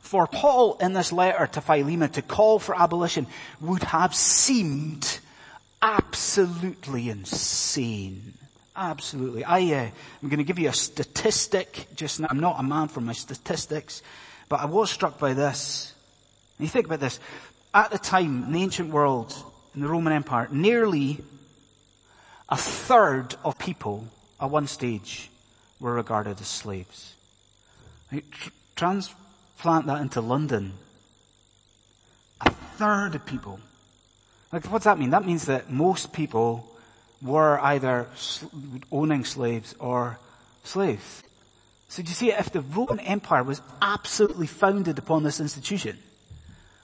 For 0.00 0.26
Paul 0.26 0.78
in 0.80 0.92
this 0.92 1.12
letter 1.12 1.46
to 1.46 1.60
Philemon 1.60 2.10
to 2.10 2.22
call 2.22 2.58
for 2.58 2.74
abolition 2.74 3.26
would 3.60 3.82
have 3.82 4.14
seemed 4.14 5.20
absolutely 5.82 7.08
insane. 7.10 8.34
Absolutely. 8.76 9.44
I, 9.44 9.60
uh, 9.60 9.90
I'm 10.22 10.28
going 10.28 10.38
to 10.38 10.44
give 10.44 10.58
you 10.58 10.68
a 10.68 10.72
statistic 10.72 11.86
just 11.94 12.20
now. 12.20 12.28
I'm 12.30 12.40
not 12.40 12.58
a 12.58 12.62
man 12.62 12.88
for 12.88 13.00
my 13.00 13.12
statistics, 13.12 14.02
but 14.48 14.60
I 14.60 14.66
was 14.66 14.90
struck 14.90 15.18
by 15.18 15.34
this. 15.34 15.92
And 16.58 16.66
you 16.66 16.70
think 16.70 16.86
about 16.86 17.00
this. 17.00 17.20
At 17.74 17.90
the 17.90 17.98
time, 17.98 18.44
in 18.44 18.52
the 18.52 18.62
ancient 18.62 18.90
world, 18.90 19.34
in 19.74 19.80
the 19.80 19.88
Roman 19.88 20.12
Empire, 20.12 20.48
nearly 20.50 21.20
a 22.48 22.56
third 22.56 23.34
of 23.44 23.58
people 23.58 24.08
at 24.40 24.50
one 24.50 24.66
stage 24.66 25.30
were 25.78 25.94
regarded 25.94 26.40
as 26.40 26.48
slaves. 26.48 27.14
Tr- 28.10 28.50
transplant 28.76 29.86
that 29.86 30.00
into 30.00 30.20
London. 30.20 30.72
A 32.40 32.50
third 32.50 33.14
of 33.14 33.26
people 33.26 33.60
like, 34.52 34.64
what 34.66 34.78
does 34.78 34.84
that 34.84 34.98
mean? 34.98 35.10
That 35.10 35.26
means 35.26 35.46
that 35.46 35.70
most 35.70 36.12
people 36.12 36.66
were 37.22 37.60
either 37.60 38.08
owning 38.90 39.24
slaves 39.24 39.74
or 39.78 40.18
slaves. 40.64 41.22
So 41.88 42.02
do 42.02 42.08
you 42.08 42.14
see, 42.14 42.32
if 42.32 42.50
the 42.50 42.60
Roman 42.60 43.00
Empire 43.00 43.42
was 43.42 43.60
absolutely 43.82 44.46
founded 44.46 44.98
upon 44.98 45.22
this 45.22 45.40
institution, 45.40 45.98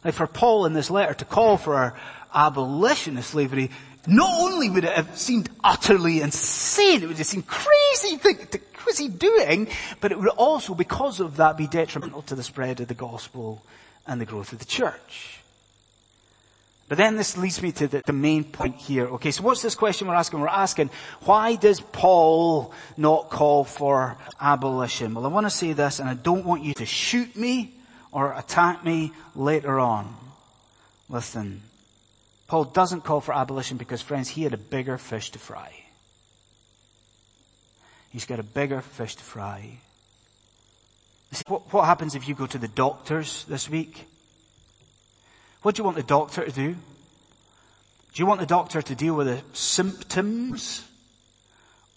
like 0.05 0.15
for 0.15 0.27
Paul 0.27 0.67
in 0.67 0.73
this 0.73 0.91
letter 0.91 1.15
to 1.15 1.25
call 1.25 1.57
for 1.57 1.95
abolition 2.35 3.17
of 3.17 3.25
slavery, 3.25 3.71
not 4.07 4.41
only 4.41 4.71
would 4.71 4.85
it 4.85 4.93
have 4.93 5.17
seemed 5.17 5.49
utterly 5.65 6.21
insane, 6.21 7.03
it 7.03 7.07
would 7.07 7.17
have 7.17 7.27
seemed 7.27 7.47
crazy, 7.47 8.17
what 8.17 8.61
was 8.87 8.99
he 8.99 9.09
doing? 9.09 9.69
But 10.01 10.13
it 10.13 10.19
would 10.19 10.29
also, 10.29 10.75
because 10.75 11.19
of 11.19 11.37
that, 11.37 11.57
be 11.57 11.67
detrimental 11.67 12.23
to 12.23 12.35
the 12.37 12.43
spread 12.43 12.81
of 12.81 12.89
the 12.89 12.95
gospel 12.95 13.63
and 14.07 14.21
the 14.21 14.27
growth 14.27 14.53
of 14.53 14.61
the 14.61 14.65
church. 14.65 15.41
But 16.89 16.99
then 16.99 17.17
this 17.17 17.37
leads 17.37 17.61
me 17.61 17.73
to 17.73 17.89
the, 17.89 18.03
the, 18.07 18.13
main 18.13 18.45
point 18.45 18.77
here. 18.77 19.07
Okay, 19.07 19.33
so 19.33 19.43
what's 19.43 19.61
this 19.61 19.75
question 19.75 20.07
we're 20.07 20.15
asking? 20.15 20.41
We're 20.41 20.49
asking, 20.49 20.91
why 21.23 21.57
does 21.57 21.81
Paul 21.81 22.73
not 22.97 23.29
call 23.29 23.65
for 23.65 24.17
abolition? 24.41 25.15
Well, 25.15 25.25
I 25.25 25.29
want 25.29 25.47
to 25.47 25.51
say 25.51 25.73
this, 25.73 25.99
and 25.99 26.09
I 26.09 26.15
don't 26.15 26.45
want 26.45 26.63
you 26.63 26.75
to 26.75 26.87
shoot 26.87 27.35
me 27.35 27.75
or 28.13 28.33
attack 28.35 28.85
me 28.85 29.13
later 29.35 29.81
on. 29.81 30.15
Listen, 31.09 31.63
Paul 32.47 32.65
doesn't 32.65 33.03
call 33.03 33.21
for 33.21 33.35
abolition 33.35 33.79
because, 33.79 34.01
friends, 34.01 34.29
he 34.29 34.45
had 34.45 34.55
a 34.55 34.59
bigger 34.59 34.97
fish 34.97 35.31
to 35.31 35.41
fry. 35.41 35.73
He's 38.11 38.27
got 38.27 38.39
a 38.39 38.45
bigger 38.45 38.81
fish 38.81 39.17
to 39.17 39.25
fry. 39.25 39.79
What, 41.49 41.73
what 41.73 41.85
happens 41.85 42.15
if 42.15 42.29
you 42.29 42.37
go 42.37 42.47
to 42.47 42.59
the 42.59 42.69
doctors 42.69 43.45
this 43.49 43.69
week? 43.69 44.07
What 45.67 45.75
do 45.75 45.81
you 45.81 45.85
want 45.85 45.97
the 45.97 46.05
doctor 46.05 46.45
to 46.45 46.53
do? 46.53 46.75
Do 46.75 48.23
you 48.23 48.25
want 48.25 48.39
the 48.39 48.47
doctor 48.47 48.81
to 48.81 48.95
deal 48.95 49.15
with 49.15 49.27
the 49.27 49.43
symptoms? 49.53 50.87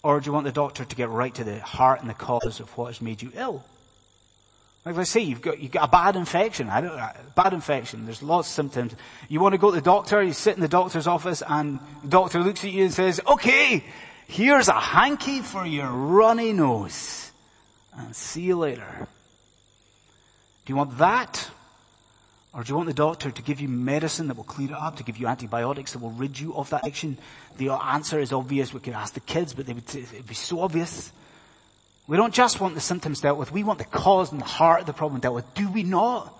Or 0.02 0.18
do 0.18 0.26
you 0.26 0.32
want 0.32 0.44
the 0.44 0.50
doctor 0.50 0.84
to 0.84 0.96
get 0.96 1.08
right 1.08 1.32
to 1.36 1.44
the 1.44 1.60
heart 1.60 2.00
and 2.00 2.10
the 2.10 2.14
cause 2.14 2.58
of 2.58 2.76
what 2.76 2.86
has 2.86 3.00
made 3.00 3.22
you 3.22 3.30
ill? 3.32 3.64
Like 4.84 4.96
let's 4.96 5.10
say 5.10 5.20
you've 5.20 5.40
got, 5.40 5.60
you've 5.60 5.70
got 5.70 5.88
a 5.88 5.92
bad 5.92 6.16
infection. 6.16 6.68
I 6.68 6.80
don't, 6.80 7.00
bad 7.36 7.52
infection. 7.52 8.06
There's 8.06 8.24
lots 8.24 8.48
of 8.48 8.54
symptoms. 8.54 8.96
You 9.28 9.38
want 9.38 9.52
to 9.52 9.58
go 9.58 9.70
to 9.70 9.76
the 9.76 9.80
doctor, 9.80 10.20
you 10.20 10.32
sit 10.32 10.56
in 10.56 10.62
the 10.62 10.66
doctor's 10.66 11.06
office 11.06 11.40
and 11.46 11.78
the 12.02 12.08
doctor 12.08 12.40
looks 12.40 12.64
at 12.64 12.72
you 12.72 12.82
and 12.82 12.92
says, 12.92 13.20
okay, 13.24 13.84
here's 14.26 14.66
a 14.66 14.80
hanky 14.80 15.42
for 15.42 15.64
your 15.64 15.86
runny 15.86 16.52
nose. 16.52 17.30
And 17.96 18.16
see 18.16 18.42
you 18.42 18.58
later. 18.58 19.06
Do 20.64 20.72
you 20.72 20.74
want 20.74 20.98
that? 20.98 21.48
Or 22.52 22.64
do 22.64 22.70
you 22.70 22.76
want 22.76 22.88
the 22.88 22.94
doctor 22.94 23.30
to 23.30 23.42
give 23.42 23.60
you 23.60 23.68
medicine 23.68 24.26
that 24.26 24.36
will 24.36 24.44
clear 24.44 24.70
it 24.70 24.74
up, 24.74 24.96
to 24.96 25.04
give 25.04 25.18
you 25.18 25.28
antibiotics 25.28 25.92
that 25.92 26.00
will 26.00 26.10
rid 26.10 26.38
you 26.38 26.54
of 26.54 26.68
that 26.70 26.82
addiction? 26.82 27.16
The 27.58 27.70
answer 27.70 28.18
is 28.18 28.32
obvious. 28.32 28.74
We 28.74 28.80
could 28.80 28.94
ask 28.94 29.14
the 29.14 29.20
kids, 29.20 29.54
but 29.54 29.68
would, 29.68 29.78
it'd 29.94 30.26
be 30.26 30.34
so 30.34 30.60
obvious. 30.60 31.12
We 32.08 32.16
don't 32.16 32.34
just 32.34 32.60
want 32.60 32.74
the 32.74 32.80
symptoms 32.80 33.20
dealt 33.20 33.38
with. 33.38 33.52
We 33.52 33.62
want 33.62 33.78
the 33.78 33.84
cause 33.84 34.32
and 34.32 34.40
the 34.40 34.46
heart 34.46 34.80
of 34.80 34.86
the 34.86 34.92
problem 34.92 35.20
dealt 35.20 35.36
with. 35.36 35.54
Do 35.54 35.70
we 35.70 35.84
not? 35.84 36.36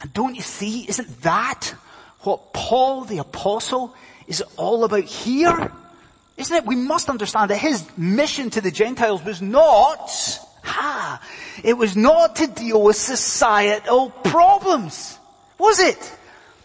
And 0.00 0.12
don't 0.12 0.36
you 0.36 0.42
see, 0.42 0.88
isn't 0.88 1.22
that 1.22 1.74
what 2.20 2.52
Paul 2.52 3.04
the 3.04 3.18
apostle 3.18 3.94
is 4.28 4.42
all 4.56 4.84
about 4.84 5.04
here? 5.04 5.72
Isn't 6.36 6.56
it? 6.56 6.66
We 6.66 6.76
must 6.76 7.08
understand 7.08 7.50
that 7.50 7.58
his 7.58 7.84
mission 7.96 8.50
to 8.50 8.60
the 8.60 8.70
Gentiles 8.70 9.24
was 9.24 9.42
not, 9.42 10.10
ha, 10.66 11.22
it 11.62 11.74
was 11.74 11.96
not 11.96 12.36
to 12.36 12.46
deal 12.46 12.82
with 12.82 12.96
societal 12.96 14.10
problems. 14.10 15.18
Was 15.58 15.78
it? 15.78 16.16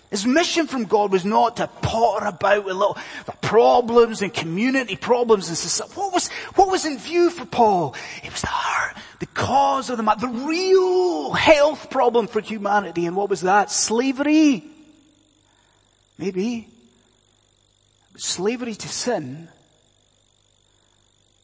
His 0.09 0.25
mission 0.25 0.67
from 0.67 0.85
God 0.85 1.09
was 1.13 1.23
not 1.23 1.57
to 1.57 1.67
potter 1.67 2.25
about 2.25 2.65
with 2.65 2.75
little 2.75 2.97
the 3.25 3.31
problems 3.31 4.21
and 4.21 4.33
community 4.33 4.97
problems 4.97 5.47
and 5.47 5.57
society. 5.57 5.93
What 5.95 6.11
was, 6.11 6.27
what 6.55 6.69
was 6.69 6.85
in 6.85 6.97
view 6.97 7.29
for 7.29 7.45
Paul? 7.45 7.95
It 8.21 8.29
was 8.29 8.41
the 8.41 8.47
heart, 8.47 8.97
the 9.19 9.25
cause 9.27 9.89
of 9.89 9.95
the 9.95 10.03
matter, 10.03 10.27
the 10.27 10.27
real 10.27 11.31
health 11.31 11.89
problem 11.89 12.27
for 12.27 12.41
humanity. 12.41 13.05
And 13.05 13.15
what 13.15 13.29
was 13.29 13.41
that? 13.41 13.71
Slavery. 13.71 14.65
Maybe. 16.17 16.67
Slavery 18.17 18.75
to 18.75 18.89
sin. 18.89 19.47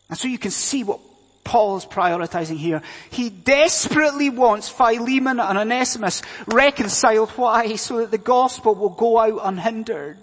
And 0.10 0.18
so 0.18 0.28
you 0.28 0.38
can 0.38 0.52
see 0.52 0.84
what 0.84 1.00
Paul 1.48 1.78
is 1.78 1.86
prioritizing 1.86 2.58
here. 2.58 2.82
He 3.10 3.30
desperately 3.30 4.30
wants 4.30 4.68
Philemon 4.68 5.40
and 5.40 5.58
Onesimus 5.58 6.22
reconciled. 6.46 7.30
Why? 7.32 7.78
So 7.78 8.00
that 8.00 8.12
the 8.12 8.18
gospel 8.18 8.76
will 8.76 8.90
go 8.90 9.18
out 9.18 9.40
unhindered. 9.42 10.20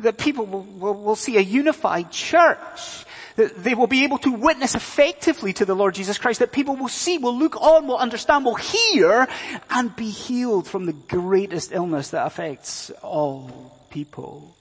That 0.00 0.18
people 0.18 0.44
will, 0.44 0.62
will, 0.62 0.94
will 0.94 1.16
see 1.16 1.38
a 1.38 1.40
unified 1.40 2.12
church. 2.12 3.06
That 3.36 3.64
they 3.64 3.74
will 3.74 3.86
be 3.86 4.04
able 4.04 4.18
to 4.18 4.30
witness 4.30 4.74
effectively 4.74 5.54
to 5.54 5.64
the 5.64 5.74
Lord 5.74 5.94
Jesus 5.94 6.18
Christ. 6.18 6.40
That 6.40 6.52
people 6.52 6.76
will 6.76 6.88
see, 6.88 7.16
will 7.16 7.38
look 7.38 7.56
on, 7.56 7.86
will 7.86 7.96
understand, 7.96 8.44
will 8.44 8.56
hear, 8.56 9.26
and 9.70 9.96
be 9.96 10.10
healed 10.10 10.66
from 10.66 10.84
the 10.84 10.92
greatest 10.92 11.72
illness 11.72 12.10
that 12.10 12.26
affects 12.26 12.90
all 13.02 13.74
people. 13.88 14.54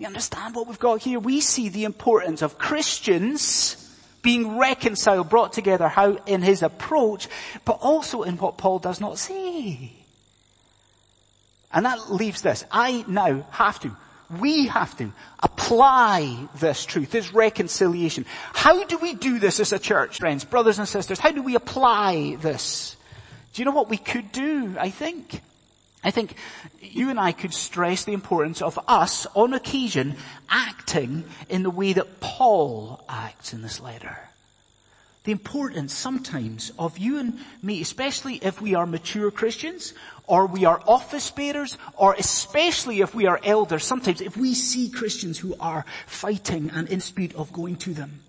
You 0.00 0.08
understand 0.08 0.56
what 0.56 0.66
we've 0.66 0.80
got 0.80 1.00
here? 1.00 1.20
We 1.20 1.40
see 1.40 1.68
the 1.68 1.84
importance 1.84 2.42
of 2.42 2.58
Christians 2.58 3.83
being 4.24 4.58
reconciled, 4.58 5.28
brought 5.28 5.52
together, 5.52 5.86
how 5.86 6.16
in 6.26 6.42
his 6.42 6.62
approach, 6.62 7.28
but 7.64 7.78
also 7.80 8.22
in 8.22 8.36
what 8.38 8.58
Paul 8.58 8.80
does 8.80 9.00
not 9.00 9.18
say. 9.18 9.92
And 11.70 11.86
that 11.86 12.10
leaves 12.10 12.42
this. 12.42 12.64
I 12.72 13.04
now 13.06 13.46
have 13.50 13.78
to, 13.80 13.94
we 14.40 14.66
have 14.66 14.96
to 14.98 15.12
apply 15.40 16.48
this 16.56 16.84
truth, 16.84 17.10
this 17.10 17.32
reconciliation. 17.32 18.24
How 18.54 18.84
do 18.84 18.96
we 18.98 19.14
do 19.14 19.38
this 19.38 19.60
as 19.60 19.72
a 19.72 19.78
church, 19.78 20.18
friends, 20.18 20.44
brothers 20.44 20.78
and 20.78 20.88
sisters? 20.88 21.20
How 21.20 21.30
do 21.30 21.42
we 21.42 21.54
apply 21.54 22.36
this? 22.40 22.96
Do 23.52 23.60
you 23.60 23.66
know 23.66 23.72
what 23.72 23.90
we 23.90 23.98
could 23.98 24.32
do, 24.32 24.76
I 24.80 24.90
think? 24.90 25.40
I 26.04 26.10
think 26.10 26.34
you 26.80 27.08
and 27.08 27.18
I 27.18 27.32
could 27.32 27.54
stress 27.54 28.04
the 28.04 28.12
importance 28.12 28.60
of 28.60 28.78
us, 28.86 29.26
on 29.34 29.54
occasion, 29.54 30.16
acting 30.48 31.24
in 31.48 31.62
the 31.62 31.70
way 31.70 31.94
that 31.94 32.20
Paul 32.20 33.02
acts 33.08 33.54
in 33.54 33.62
this 33.62 33.80
letter. 33.80 34.18
The 35.24 35.32
importance 35.32 35.94
sometimes 35.94 36.70
of 36.78 36.98
you 36.98 37.18
and 37.18 37.38
me, 37.62 37.80
especially 37.80 38.34
if 38.36 38.60
we 38.60 38.74
are 38.74 38.84
mature 38.84 39.30
Christians, 39.30 39.94
or 40.26 40.46
we 40.46 40.66
are 40.66 40.82
office 40.86 41.30
bearers, 41.30 41.78
or 41.96 42.14
especially 42.14 43.00
if 43.00 43.14
we 43.14 43.26
are 43.26 43.40
elders, 43.42 43.84
sometimes 43.84 44.20
if 44.20 44.36
we 44.36 44.52
see 44.52 44.90
Christians 44.90 45.38
who 45.38 45.56
are 45.58 45.86
fighting 46.06 46.70
and 46.74 46.88
in 46.88 46.98
dispute 46.98 47.34
of 47.34 47.54
going 47.54 47.76
to 47.76 47.94
them 47.94 48.20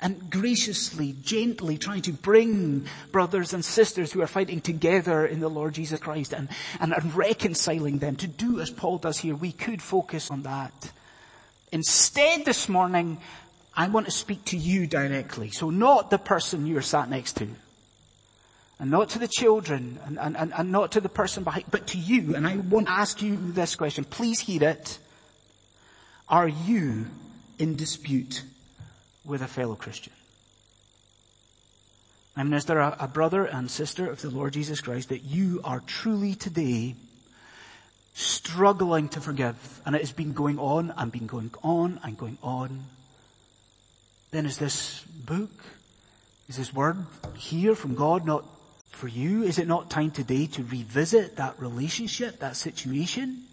and 0.00 0.30
graciously, 0.30 1.14
gently 1.22 1.78
trying 1.78 2.02
to 2.02 2.12
bring 2.12 2.86
brothers 3.12 3.54
and 3.54 3.64
sisters 3.64 4.12
who 4.12 4.20
are 4.20 4.26
fighting 4.26 4.60
together 4.60 5.24
in 5.24 5.40
the 5.40 5.48
Lord 5.48 5.74
Jesus 5.74 6.00
Christ 6.00 6.34
and, 6.34 6.48
and, 6.80 7.14
reconciling 7.14 7.98
them 7.98 8.16
to 8.16 8.26
do 8.26 8.60
as 8.60 8.70
Paul 8.70 8.98
does 8.98 9.18
here. 9.18 9.34
We 9.34 9.52
could 9.52 9.80
focus 9.80 10.30
on 10.30 10.42
that. 10.42 10.92
Instead 11.72 12.44
this 12.44 12.68
morning, 12.68 13.18
I 13.74 13.88
want 13.88 14.06
to 14.06 14.12
speak 14.12 14.44
to 14.46 14.56
you 14.56 14.86
directly. 14.86 15.50
So 15.50 15.70
not 15.70 16.10
the 16.10 16.18
person 16.18 16.66
you're 16.66 16.82
sat 16.82 17.08
next 17.08 17.34
to. 17.38 17.48
And 18.78 18.90
not 18.90 19.08
to 19.10 19.18
the 19.18 19.28
children 19.28 19.98
and, 20.04 20.36
and, 20.36 20.52
and, 20.52 20.70
not 20.70 20.92
to 20.92 21.00
the 21.00 21.08
person 21.08 21.42
behind, 21.42 21.64
but 21.70 21.86
to 21.88 21.98
you. 21.98 22.36
And 22.36 22.46
I 22.46 22.56
want 22.56 22.88
to 22.88 22.92
ask 22.92 23.22
you 23.22 23.38
this 23.52 23.74
question. 23.74 24.04
Please 24.04 24.40
hear 24.40 24.62
it. 24.64 24.98
Are 26.28 26.48
you 26.48 27.06
in 27.58 27.76
dispute 27.76 28.42
with 29.26 29.42
a 29.42 29.48
fellow 29.48 29.74
Christian. 29.74 30.12
I 32.36 32.42
mean, 32.42 32.52
is 32.52 32.66
there 32.66 32.80
a, 32.80 32.96
a 33.00 33.08
brother 33.08 33.44
and 33.44 33.70
sister 33.70 34.10
of 34.10 34.20
the 34.20 34.30
Lord 34.30 34.52
Jesus 34.52 34.80
Christ 34.80 35.08
that 35.08 35.24
you 35.24 35.60
are 35.64 35.80
truly 35.80 36.34
today 36.34 36.94
struggling 38.12 39.08
to 39.10 39.20
forgive 39.20 39.80
and 39.84 39.94
it 39.94 40.00
has 40.00 40.12
been 40.12 40.32
going 40.32 40.58
on 40.58 40.92
and 40.96 41.10
been 41.10 41.26
going 41.26 41.50
on 41.62 41.98
and 42.02 42.16
going 42.18 42.36
on? 42.42 42.84
Then 44.32 44.44
is 44.44 44.58
this 44.58 45.02
book, 45.04 45.50
is 46.48 46.58
this 46.58 46.74
word 46.74 47.06
here 47.36 47.74
from 47.74 47.94
God 47.94 48.26
not 48.26 48.44
for 48.90 49.08
you? 49.08 49.42
Is 49.42 49.58
it 49.58 49.66
not 49.66 49.88
time 49.88 50.10
today 50.10 50.46
to 50.48 50.62
revisit 50.64 51.36
that 51.36 51.58
relationship, 51.58 52.40
that 52.40 52.56
situation? 52.56 53.44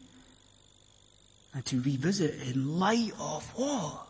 And 1.53 1.63
to 1.67 1.79
revisit 1.79 2.41
in 2.49 2.79
light 2.79 3.11
of 3.19 3.49
what? 3.55 4.07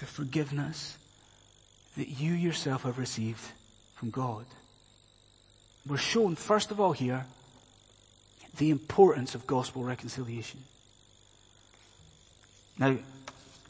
The 0.00 0.06
forgiveness 0.06 0.96
that 1.96 2.08
you 2.08 2.32
yourself 2.32 2.82
have 2.82 2.98
received 2.98 3.40
from 3.96 4.10
God. 4.10 4.44
We're 5.86 5.96
shown, 5.96 6.34
first 6.34 6.70
of 6.70 6.80
all, 6.80 6.92
here 6.92 7.26
the 8.56 8.70
importance 8.70 9.34
of 9.34 9.46
gospel 9.46 9.82
reconciliation. 9.82 10.60
Now, 12.78 12.96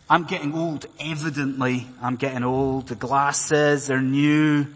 I'm 0.09 0.25
getting 0.25 0.55
old, 0.55 0.87
evidently. 1.01 1.87
I'm 2.03 2.17
getting 2.17 2.45
old. 2.45 2.89
The 2.89 2.95
glasses 2.95 3.91
are 3.91 4.03
new. 4.03 4.67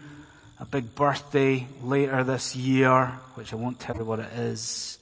A 0.59 0.65
big 0.65 0.95
birthday 0.95 1.67
later 1.83 2.23
this 2.23 2.55
year, 2.55 3.05
which 3.35 3.53
I 3.53 3.55
won't 3.55 3.79
tell 3.79 3.95
you 3.95 4.03
what 4.03 4.19
it 4.19 4.31
is. 4.33 4.97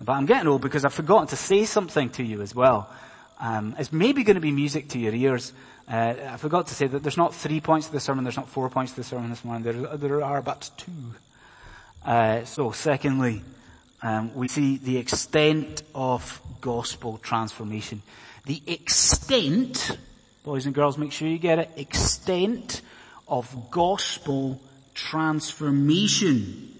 But 0.00 0.12
I'm 0.12 0.26
getting 0.26 0.46
old 0.46 0.62
because 0.62 0.84
I've 0.84 0.94
forgotten 0.94 1.28
to 1.28 1.36
say 1.36 1.64
something 1.64 2.10
to 2.10 2.22
you 2.22 2.42
as 2.42 2.54
well. 2.54 2.88
Um, 3.40 3.76
it's 3.78 3.92
maybe 3.92 4.24
going 4.24 4.34
to 4.34 4.40
be 4.40 4.50
music 4.50 4.88
to 4.90 4.98
your 4.98 5.14
ears. 5.14 5.52
Uh, 5.88 6.14
I 6.30 6.36
forgot 6.36 6.66
to 6.68 6.74
say 6.74 6.86
that 6.86 7.02
there's 7.02 7.16
not 7.16 7.34
three 7.34 7.60
points 7.60 7.86
to 7.86 7.92
the 7.92 8.00
sermon, 8.00 8.24
there's 8.24 8.36
not 8.36 8.48
four 8.48 8.68
points 8.68 8.92
to 8.92 9.00
the 9.00 9.04
sermon 9.04 9.30
this 9.30 9.44
morning, 9.44 9.62
there, 9.62 9.96
there 9.96 10.22
are 10.22 10.42
but 10.42 10.70
two. 10.76 11.14
Uh, 12.04 12.44
so 12.44 12.72
secondly, 12.72 13.42
um, 14.02 14.34
we 14.34 14.48
see 14.48 14.76
the 14.76 14.96
extent 14.98 15.82
of 15.94 16.40
gospel 16.60 17.18
transformation. 17.18 18.02
The 18.44 18.62
extent, 18.66 19.96
boys 20.44 20.66
and 20.66 20.74
girls, 20.74 20.98
make 20.98 21.12
sure 21.12 21.28
you 21.28 21.38
get 21.38 21.58
it, 21.58 21.70
extent 21.76 22.82
of 23.26 23.70
gospel 23.70 24.60
transformation. 24.94 26.74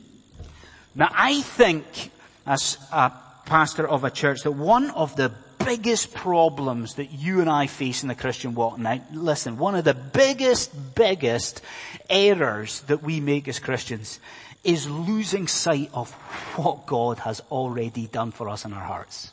Now 0.95 1.11
I 1.13 1.41
think, 1.41 2.11
as 2.47 2.79
a 2.93 3.13
pastor 3.47 3.87
of 3.87 4.05
a 4.05 4.11
church, 4.11 4.43
that 4.43 4.53
one 4.53 4.91
of 4.91 5.17
the 5.17 5.33
biggest 5.77 6.15
problems 6.15 6.95
that 6.95 7.13
you 7.13 7.41
and 7.41 7.49
I 7.51 7.67
face 7.67 8.03
in 8.03 8.09
the 8.09 8.15
Christian 8.15 8.55
walk 8.55 8.79
now, 8.79 9.01
listen, 9.13 9.59
one 9.59 9.75
of 9.75 9.85
the 9.85 9.95
biggest, 9.95 10.73
biggest 10.95 11.63
errors 12.09 12.81
that 12.83 13.03
we 13.03 13.21
make 13.21 13.49
as 13.49 13.59
Christians 13.59 14.21
is 14.65 14.89
losing 14.89 15.47
sight 15.47 15.91
of 15.93 16.13
what 16.57 16.87
God 16.87 17.19
has 17.21 17.41
already 17.51 18.07
done 18.07 18.33
for 18.33 18.49
us 18.49 18.65
in 18.65 18.73
our 18.73 18.85
hearts. 18.85 19.31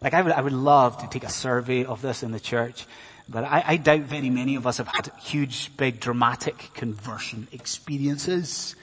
Like 0.00 0.14
I 0.14 0.22
would, 0.22 0.32
I 0.32 0.40
would 0.40 0.52
love 0.52 0.98
to 0.98 1.08
take 1.08 1.24
a 1.24 1.30
survey 1.30 1.84
of 1.84 2.02
this 2.02 2.22
in 2.22 2.32
the 2.32 2.40
church 2.40 2.86
But 3.28 3.44
I, 3.44 3.62
I 3.66 3.76
doubt 3.76 4.02
very 4.02 4.30
many 4.30 4.56
of 4.56 4.66
us 4.66 4.78
have 4.78 4.88
had 4.88 5.10
huge, 5.20 5.76
big, 5.76 6.00
dramatic 6.00 6.70
conversion 6.72 7.46
experiences. 7.52 8.74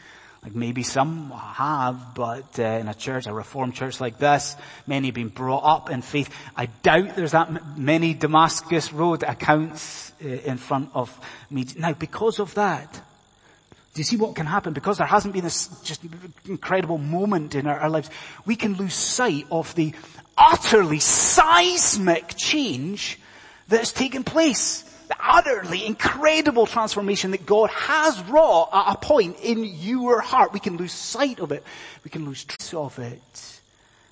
Like 0.45 0.53
maybe 0.53 0.83
some 0.83 1.31
have, 1.31 2.13
but 2.13 2.59
uh, 2.59 2.63
in 2.63 2.87
a 2.87 2.93
church, 2.93 3.25
a 3.25 3.33
reformed 3.33 3.73
church 3.73 3.99
like 3.99 4.19
this, 4.19 4.55
many 4.85 5.07
have 5.07 5.15
been 5.15 5.29
brought 5.29 5.63
up 5.63 5.89
in 5.89 6.03
faith. 6.03 6.29
I 6.55 6.67
doubt 6.67 7.15
there's 7.15 7.31
that 7.31 7.75
many 7.79 8.13
Damascus 8.13 8.93
Road 8.93 9.23
accounts 9.23 10.13
uh, 10.23 10.27
in 10.27 10.57
front 10.57 10.91
of 10.93 11.19
me. 11.49 11.65
Now, 11.75 11.93
because 11.93 12.37
of 12.37 12.53
that, 12.53 12.93
do 12.93 13.99
you 13.99 14.03
see 14.03 14.17
what 14.17 14.35
can 14.35 14.45
happen? 14.45 14.73
Because 14.73 14.99
there 14.99 15.07
hasn't 15.07 15.33
been 15.33 15.45
this 15.45 15.67
just 15.81 16.03
incredible 16.47 16.99
moment 16.99 17.55
in 17.55 17.65
our, 17.65 17.79
our 17.79 17.89
lives, 17.89 18.11
we 18.45 18.55
can 18.55 18.75
lose 18.75 18.93
sight 18.93 19.47
of 19.49 19.73
the 19.73 19.95
utterly 20.37 20.99
seismic 20.99 22.35
change 22.37 23.19
that 23.69 23.79
has 23.79 23.91
taken 23.91 24.23
place. 24.23 24.83
Utterly 25.19 25.85
incredible 25.85 26.65
transformation 26.65 27.31
that 27.31 27.45
God 27.45 27.69
has 27.69 28.21
wrought 28.23 28.69
at 28.71 28.93
a 28.93 28.97
point 28.97 29.37
in 29.41 29.63
your 29.63 30.21
heart. 30.21 30.53
We 30.53 30.59
can 30.59 30.77
lose 30.77 30.93
sight 30.93 31.39
of 31.39 31.51
it. 31.51 31.63
We 32.03 32.09
can 32.09 32.25
lose 32.25 32.43
trace 32.43 32.73
of 32.73 32.97
it. 32.99 33.61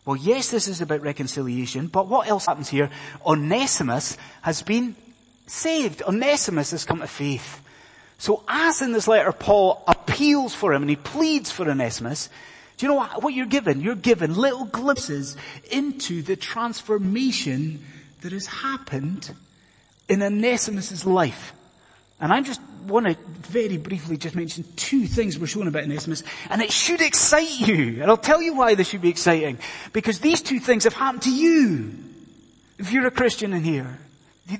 Well, 0.06 0.18
yes, 0.18 0.52
this 0.52 0.68
is 0.68 0.82
about 0.82 1.02
reconciliation, 1.02 1.88
but 1.88 2.08
what 2.08 2.28
else 2.28 2.46
happens 2.46 2.68
here? 2.68 2.90
Onesimus 3.26 4.18
has 4.42 4.62
been 4.62 4.96
saved. 5.48 6.02
Onesimus 6.04 6.72
has 6.72 6.84
come 6.84 7.00
to 7.00 7.08
faith. 7.08 7.62
So 8.18 8.44
as 8.48 8.82
in 8.82 8.92
this 8.92 9.08
letter 9.08 9.32
Paul 9.32 9.84
appeals 9.88 10.54
for 10.54 10.74
him 10.74 10.84
and 10.84 10.90
he 10.90 10.96
pleads 10.96 11.52
for 11.52 11.70
Onesimus, 11.70 12.30
do 12.78 12.86
you 12.86 12.92
know 12.92 12.98
what, 12.98 13.24
what 13.24 13.34
you're 13.34 13.46
given? 13.46 13.82
You're 13.82 13.96
given 13.96 14.36
little 14.36 14.66
glimpses 14.66 15.38
into 15.72 16.22
the 16.22 16.36
transformation 16.36 17.86
that 18.22 18.32
has 18.32 18.46
happened 18.46 19.34
in 20.08 20.22
Onesimus' 20.22 21.06
life. 21.06 21.54
And 22.20 22.32
I 22.32 22.42
just 22.42 22.62
want 22.88 23.06
to 23.06 23.18
very 23.50 23.78
briefly 23.78 24.18
just 24.18 24.36
mention 24.36 24.66
two 24.76 25.08
things 25.08 25.38
we're 25.38 25.48
shown 25.48 25.68
about 25.68 25.84
Onesimus, 25.84 26.24
and 26.50 26.62
it 26.62 26.72
should 26.72 27.02
excite 27.02 27.60
you. 27.60 28.02
And 28.02 28.06
I'll 28.06 28.18
tell 28.18 28.42
you 28.42 28.56
why 28.56 28.76
this 28.76 28.90
should 28.90 29.02
be 29.02 29.10
exciting. 29.10 29.58
Because 29.92 30.20
these 30.20 30.42
two 30.42 30.60
things 30.60 30.84
have 30.84 30.94
happened 30.94 31.24
to 31.24 31.34
you. 31.34 31.94
If 32.78 32.92
you're 32.92 33.08
a 33.08 33.12
Christian 33.12 33.54
in 33.54 33.64
here. 33.64 34.00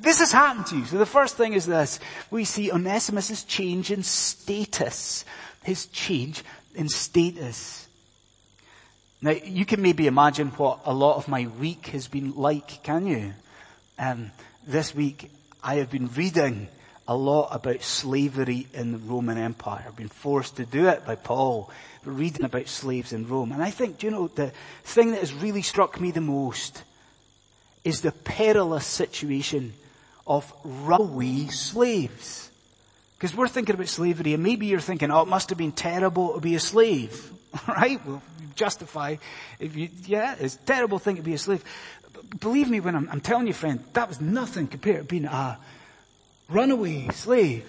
This 0.02 0.20
has 0.20 0.32
happened 0.32 0.68
to 0.68 0.78
you. 0.78 0.86
So 0.86 0.98
the 0.98 1.06
first 1.06 1.36
thing 1.36 1.54
is 1.54 1.66
this. 1.66 2.00
We 2.32 2.46
see 2.46 2.72
Onesimus' 2.72 3.44
change 3.44 3.92
in 3.92 4.04
status. 4.04 5.26
His 5.64 5.88
change 5.88 6.44
in 6.76 6.88
status. 6.88 7.88
Now, 9.22 9.32
you 9.32 9.66
can 9.66 9.82
maybe 9.82 10.08
imagine 10.08 10.50
what 10.50 10.82
a 10.86 10.94
lot 10.94 11.18
of 11.18 11.28
my 11.28 11.48
week 11.48 11.88
has 11.88 12.08
been 12.08 12.36
like, 12.36 12.84
can 12.84 13.08
you? 13.08 13.34
Um, 13.98 14.32
this 14.66 14.96
week, 14.96 15.30
I 15.64 15.76
have 15.76 15.90
been 15.90 16.10
reading 16.16 16.68
a 17.08 17.16
lot 17.16 17.50
about 17.52 17.82
slavery 17.84 18.68
in 18.74 18.94
the 18.94 18.98
Roman 18.98 19.38
Empire. 19.38 19.86
I've 19.88 19.96
been 19.96 20.08
forced 20.08 20.58
to 20.58 20.66
do 20.66 20.88
it 20.88 21.06
by 21.06 21.16
Paul, 21.16 21.70
reading 22.06 22.46
about 22.46 22.68
slaves 22.68 23.14
in 23.14 23.28
Rome. 23.28 23.52
And 23.52 23.62
I 23.62 23.72
think, 23.72 24.00
do 24.00 24.08
you 24.08 24.12
know, 24.12 24.28
the 24.28 24.52
thing 24.84 25.12
that 25.12 25.20
has 25.20 25.34
really 25.34 25.62
struck 25.62 26.00
me 26.00 26.12
the 26.12 26.22
most 26.22 26.84
is 27.84 28.02
the 28.02 28.12
perilous 28.12 28.86
situation 28.86 29.74
of 30.26 30.52
runaway 30.64 31.48
slaves. 31.48 32.50
Because 33.18 33.36
we're 33.36 33.48
thinking 33.48 33.76
about 33.76 33.88
slavery 33.88 34.34
and 34.34 34.44
maybe 34.44 34.68
you're 34.68 34.80
thinking, 34.80 35.12
oh, 35.12 35.22
it 35.22 35.28
must 35.28 35.50
have 35.50 35.58
been 35.58 35.72
terrible 35.74 36.36
to 36.36 36.40
be 36.40 36.56
a 36.56 36.60
slave. 36.60 37.32
right? 37.68 38.04
Well, 38.06 38.22
justify 38.56 39.16
if 39.60 39.76
you, 39.76 39.90
yeah, 40.06 40.36
it's 40.40 40.56
a 40.56 40.60
terrible 40.60 41.00
thing 41.00 41.18
to 41.18 41.22
be 41.22 41.34
a 41.34 41.38
slave. 41.38 41.64
Believe 42.40 42.70
me 42.70 42.80
when 42.80 42.96
I'm, 42.96 43.10
I'm 43.10 43.22
telling 43.22 43.48
you 43.48 43.54
friend, 43.54 43.84
that 43.94 44.08
was 44.08 44.20
nothing 44.20 44.68
compared 44.68 44.98
to 44.98 45.04
being 45.04 45.26
a 45.26 45.60
runaway 46.50 47.10
slave. 47.10 47.66